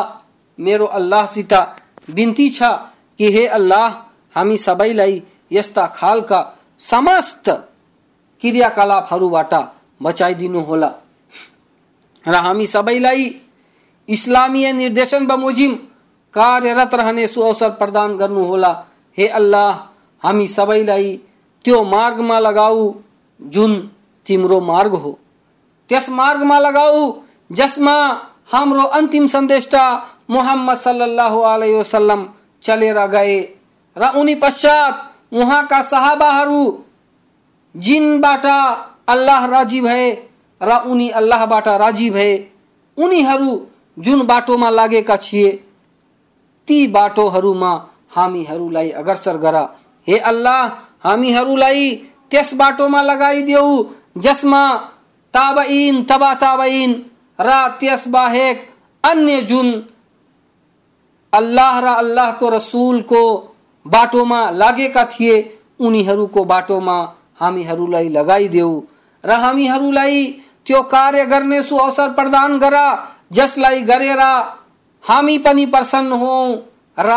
मेरो 0.59 0.87
अल्लाहसित 0.87 1.53
बिन्ती 2.11 2.49
छ 2.49 2.63
कि 3.19 3.27
हे 3.33 3.47
अल्लाह 3.47 3.87
हामी 4.35 4.57
सबैलाई 4.57 5.23
यस्ता 5.53 5.87
खालका 5.87 6.39
समस्त 6.81 7.49
क्रियाकलापहरूबाट 8.41 9.55
बचाइदिनु 10.03 10.61
होला 10.61 10.91
र 12.27 12.35
हामी 12.37 12.67
सबैलाई 12.67 13.25
इस्लामीय 14.09 14.73
निर्देशन 14.73 15.27
बमोजिम 15.27 15.75
कार्यरत 16.35 16.95
रहने 16.95 17.27
सुअवसर 17.29 17.71
प्रदान 17.81 18.17
गर्नुहोला 18.17 18.73
हे 19.19 19.27
अल्लाह, 19.29 19.71
हामी 20.23 20.47
सबैलाई 20.49 21.09
त्यो 21.65 21.83
मार्गमा 21.85 22.39
लगाऊ 22.39 22.93
जुन 23.41 23.73
तिम्रो 24.27 24.61
मार्ग 24.61 24.95
हो। 24.95 25.19
त्यस 25.91 26.09
मार्गमा 26.11 26.59
लगाऊ 26.59 27.13
जसमा 27.53 27.97
हाम्रो 28.53 28.83
अन्तिम 28.99 29.27
सन्देष्टा 29.27 29.85
मोहम्मद 30.31 30.79
सल्लल्लाहु 30.79 31.41
अलैहि 31.43 32.25
चलेर 32.65 33.07
गए 33.07 33.39
र 33.97 34.13
उनी 34.17 34.35
पश्चात 34.35 34.95
उहाँका 35.33 35.81
सहाबाहरू 35.83 36.63
जिनबाट 37.75 38.47
अल्लाह 39.09 39.47
राज़ी 39.47 39.81
भए 39.81 40.11
र 40.61 40.77
उनी 40.87 41.09
अल्लाहबाट 41.11 41.69
राज़ी 41.81 42.09
भए। 42.11 42.33
उनीहरू 42.99 43.51
जुन 43.97 44.27
बाटोमा 44.27 44.71
लागेका 44.71 45.17
थिए 45.17 45.49
ती 46.69 46.87
बाटोहरूमा 46.89 47.73
हामीहरूलाई 48.11 48.91
अग्रसर 48.93 49.37
गर। 49.37 49.57
हे 50.09 50.19
अल्लाह 50.21 50.63
हामीहरूलाई 51.05 51.95
त्यस 52.31 52.55
बाटोमा 52.55 53.01
लगाइदेऊ, 53.03 53.71
जसमा 54.19 54.63
ताबइन 55.35 56.03
तबा 56.05 56.33
ताबइन 56.35 56.91
र 57.39 57.51
त्यस 57.81 58.07
बाहेक 58.09 58.57
अन्य 59.05 59.41
जुन 59.43 59.69
अल्लाह 61.33 61.81
र 61.81 61.87
अल्लाहको 61.97 62.49
रसुलको 62.49 63.23
बाटोमा 63.87 64.41
लागेका 64.53 65.05
थिए, 65.05 65.37
उनीहरूको 65.81 66.45
बाटोमा 66.45 66.97
हामीहरूलाई 67.41 68.09
लगाइदेऊ। 68.09 68.73
र 69.25 69.31
हामीहरूलाई 69.41 70.17
त्यो 70.67 70.83
कार्य 70.83 71.25
गर्ने 71.27 71.63
सु 71.63 71.77
अवसर 71.77 72.09
प्रदान 72.13 72.59
गर, 72.59 72.77
जसलाई 73.33 73.81
गरेर 73.83 74.21
हामी 75.05 75.39
पनि 75.39 75.67
प्रसन्न 75.67 76.13
हौ 76.13 76.37
र 76.99 77.11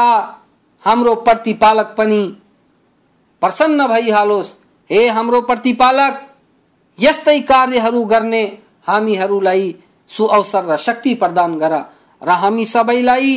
हाम्रो 0.86 1.16
प्रतिपालक 1.16 1.96
पनि 1.98 2.22
प्रसन्न 3.42 3.88
भइहालोस्। 3.88 4.56
हे 4.90 5.08
हाम्रो 5.08 5.42
प्रतिपालक, 5.42 6.14
यस्तै 7.00 7.40
कार्यहरू 7.42 8.04
गर्ने 8.06 8.44
हामीहरूलाई 8.88 9.76
सुअवसर 10.10 10.64
र 10.64 10.78
शक्ति 10.78 11.14
प्रदान 11.14 11.58
गर 11.58 11.74
र 12.22 12.30
हामी 12.42 12.66
सबैलाई 12.66 13.36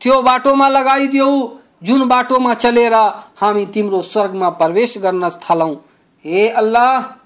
त्यो 0.00 0.20
बाटोमा 0.22 0.68
लगाइदेऊ 0.68 1.32
जुन 1.82 2.08
बाटोमा 2.08 2.54
चलेर 2.54 2.94
हामी 3.40 3.64
तिम्रो 3.66 4.02
स्वर्ग 4.02 4.12
स्वर्गमा 4.12 4.48
प्रवेश 4.50 4.98
गर्न 4.98 5.28
थालौं 5.42 5.74
हे 6.24 6.48
अल्लाह! 6.48 7.19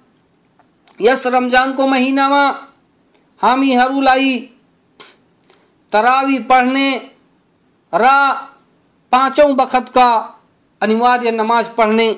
यस 1.01 1.27
रमजानको 1.27 1.87
महिनामा 1.87 2.45
हामीहरूलाई 3.41 4.37
तरावी 5.93 6.39
पढ्ने 6.51 6.89
र 7.93 8.05
पाँचौं 9.13 9.55
बखतका 9.57 10.09
अनिवार्य 10.83 11.31
नमाज़ 11.31 11.69
पढ्ने 11.77 12.09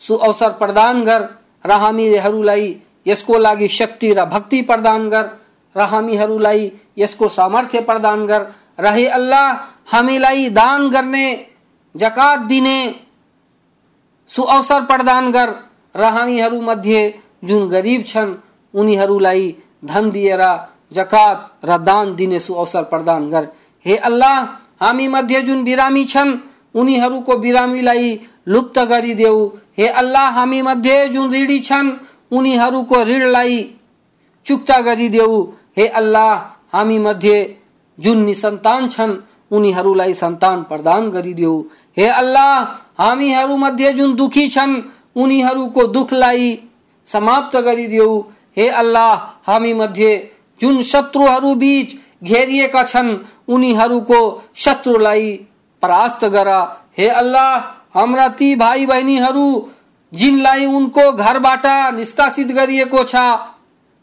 सुअवसर 0.00 0.52
प्रदान 0.60 1.04
गर 1.04 1.28
र 1.64 1.78
हामीहरूलाई 1.80 2.64
यसको 3.06 3.38
लागि 3.38 3.68
शक्ति 3.70 4.12
र 4.14 4.24
भक्ति 4.26 4.62
प्रदान 4.62 5.08
गर 5.08 5.30
र 5.76 5.86
हामीहरूलाई 5.86 6.72
यसको 6.98 7.28
सामर्थ्य 7.28 7.80
प्रदान 7.80 8.26
कर 8.26 8.46
रहे 8.80 9.06
अल्लाह 9.08 9.52
हामीलाई 9.92 10.48
दान 10.50 10.88
गर्ने, 10.90 11.26
जकात 11.94 12.40
दिने 12.48 12.78
सुअवसर 14.30 14.84
प्रदान 14.84 15.30
कर 15.32 15.54
र 15.94 16.04
हामीहरू 16.16 16.60
मध्ये 16.60 17.00
जुन 17.44 17.68
गरीब 17.68 18.04
छन्, 18.04 18.34
उनीहरूलाई 18.74 19.54
धन 19.84 20.10
दिएर 20.10 20.42
जकात 20.92 21.50
र 21.64 21.76
दान 21.76 22.14
दिने 22.14 22.40
सुअवसर 22.40 22.82
प्रदान 22.82 23.30
गर। 23.30 23.48
हे 23.86 23.96
अल्लाह, 23.96 24.42
हामी 24.84 25.08
मध्ये 25.08 25.42
जुन 25.42 25.64
बिरामी 25.64 26.04
छन्, 26.04 26.38
उनीहरूको 26.74 27.36
बिरामीलाई 27.36 28.20
लुप्त 28.48 28.78
गरिदेऊ। 28.78 29.46
हे 29.78 29.86
अल्लाह, 29.86 30.30
हामी 30.30 30.62
मध्ये 30.62 31.08
जुन 31.08 31.32
ऋणी 31.32 31.58
छन्, 31.58 31.92
उनीहरूको 32.32 33.02
ऋणलाई 33.02 33.74
चुक्ता 34.46 34.80
गरिदेऊ। 34.80 35.42
हे 35.78 35.86
अल्लाह, 35.86 36.34
हामी 36.72 36.98
मध्ये 36.98 37.56
जुन 37.98 38.24
निसन्तान 38.24 38.88
छन्, 38.88 39.16
उनीहरूलाई 39.50 40.14
सन्तान 40.14 40.62
प्रदान 40.62 41.10
गरिदेऊ। 41.10 41.62
हे 41.96 42.06
अल्लाह, 42.06 42.64
हामीहरू 43.02 43.56
मध्ये 43.56 43.92
जुन 43.92 44.14
दुखी 44.14 44.48
छन्, 44.48 44.82
उनीहरूको 45.16 45.86
दुखलाई 45.86 46.60
समाप्त 47.08 47.56
गरिदेऊ 47.58 48.20
हे 48.56 48.68
अल्लाह, 48.70 49.14
हामी 49.46 49.72
मध्ये 49.74 50.12
जुन 50.60 50.82
शत्रुहरू 50.82 51.54
बीच 51.54 51.96
घेरिएका 52.24 52.82
छन्, 52.84 53.16
उनीहरूको 53.48 54.20
शत्रुलाई 54.56 55.32
परास्त 55.82 56.24
गर। 56.26 56.48
हे 56.98 57.08
अल्लाह, 57.08 57.50
हाम्रा 57.94 58.28
ती 58.30 58.54
भाइ 58.56 58.86
बहिनीहरू 58.86 59.48
जिनलाई 60.12 60.66
उनको 60.66 61.12
घरबाट 61.14 61.66
निष्कासित 61.94 62.52
गरिएको 62.52 63.02
छ, 63.04 63.16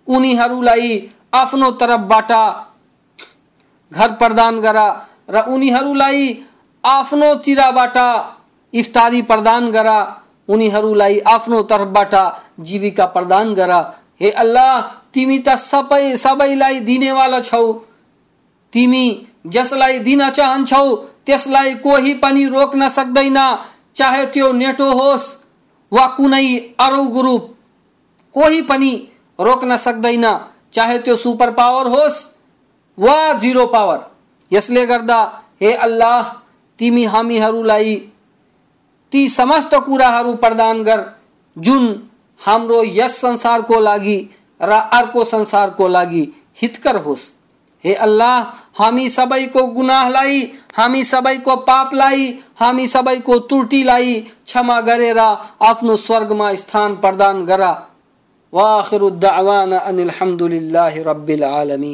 उनीहरूलाई 0.07 0.91
आफ्नो 1.33 1.71
घर 3.91 4.11
प्रदान 4.13 4.59
गर 4.61 4.77
र 5.29 5.43
उनीहरूलाई 5.49 6.21
आफ्नो 6.83 7.29
इफ्तारी 8.73 9.21
प्रदान 9.23 9.71
गर। 9.71 9.89
उनीहरूलाई 10.49 11.19
आफ्नो 11.27 11.61
तर्फबाट 11.63 12.15
जीविका 12.59 13.05
प्रदान 13.05 13.53
गर। 13.53 13.71
हे 14.21 14.29
अल्लाह 14.31 14.81
तिमी 15.13 15.37
त 15.39 15.55
सबै 15.61 16.17
सबैलाई 16.17 16.79
दिनेवाला 16.79 17.39
छौ। 17.41 17.65
तिमी 18.73 19.05
जसलाई 19.47 19.99
दिन 19.99 20.29
चाहन्छौ 20.29 20.95
त्यसलाई 21.25 21.73
कोही 21.75 22.13
पनि 22.13 22.45
रोक्न 22.47 22.89
सक्दैन। 22.89 23.39
चाहे 23.95 24.25
त्यो 24.25 24.51
नेटो 24.53 24.89
होस् 24.91 25.27
वा 25.91 26.05
कुनै 26.07 26.47
अरू 26.79 27.03
ग्रुप 27.09 27.43
कोही 28.35 28.61
पनि 28.61 28.91
रोक्न 29.39 29.77
सक्दैन। 29.77 30.25
चाहे 30.73 30.97
त्यो 30.99 31.15
सुपर 31.15 31.51
पावर 31.51 31.87
होस् 31.87 32.17
वा 32.97 33.17
जिरो 33.33 33.65
पावर। 33.67 33.99
यसले 34.51 34.85
गर्दा 34.85 35.19
हे 35.61 35.73
अल्लाह 35.85 36.21
तिमी 36.79 37.03
हामीहरूलाई 37.05 37.95
ती 39.15 39.29
समस्त 39.29 39.75
कुराहरू 39.75 40.33
प्रदान 40.35 40.83
गर, 40.83 41.03
जुन 41.57 42.09
हाम्रो 42.41 42.83
यस 42.83 43.15
संसारको 43.17 43.79
लागि 43.79 44.17
र 44.61 44.71
अर्को 44.71 45.23
संसारको 45.23 45.87
लागि 45.87 46.23
हितकर 46.61 46.95
होस्। 46.95 47.33
हे 47.83 47.93
अल्लाह, 47.93 48.39
हामी 48.83 49.09
सबैको 49.09 49.67
गुनाहलाई, 49.67 50.51
हामी 50.75 51.03
सबैको 51.03 51.55
पापलाई, 51.55 52.39
हामी 52.59 52.87
सबैको 52.87 53.39
त्रुटिलाई 53.39 54.15
क्षमा 54.45 54.81
गरेर 54.81 55.17
आफ्नो 55.17 55.95
स्वर्गमा 55.95 56.53
स्थान 56.55 56.95
प्रदान 56.95 57.45
गर। 57.45 57.63
वाखिरु 58.53 59.09
दावाना 59.09 59.77
अनिल 59.77 60.09
हम्दुलिल्लाहि 60.09 61.03
रब्बिल 61.03 61.43
आलमीन। 61.43 61.93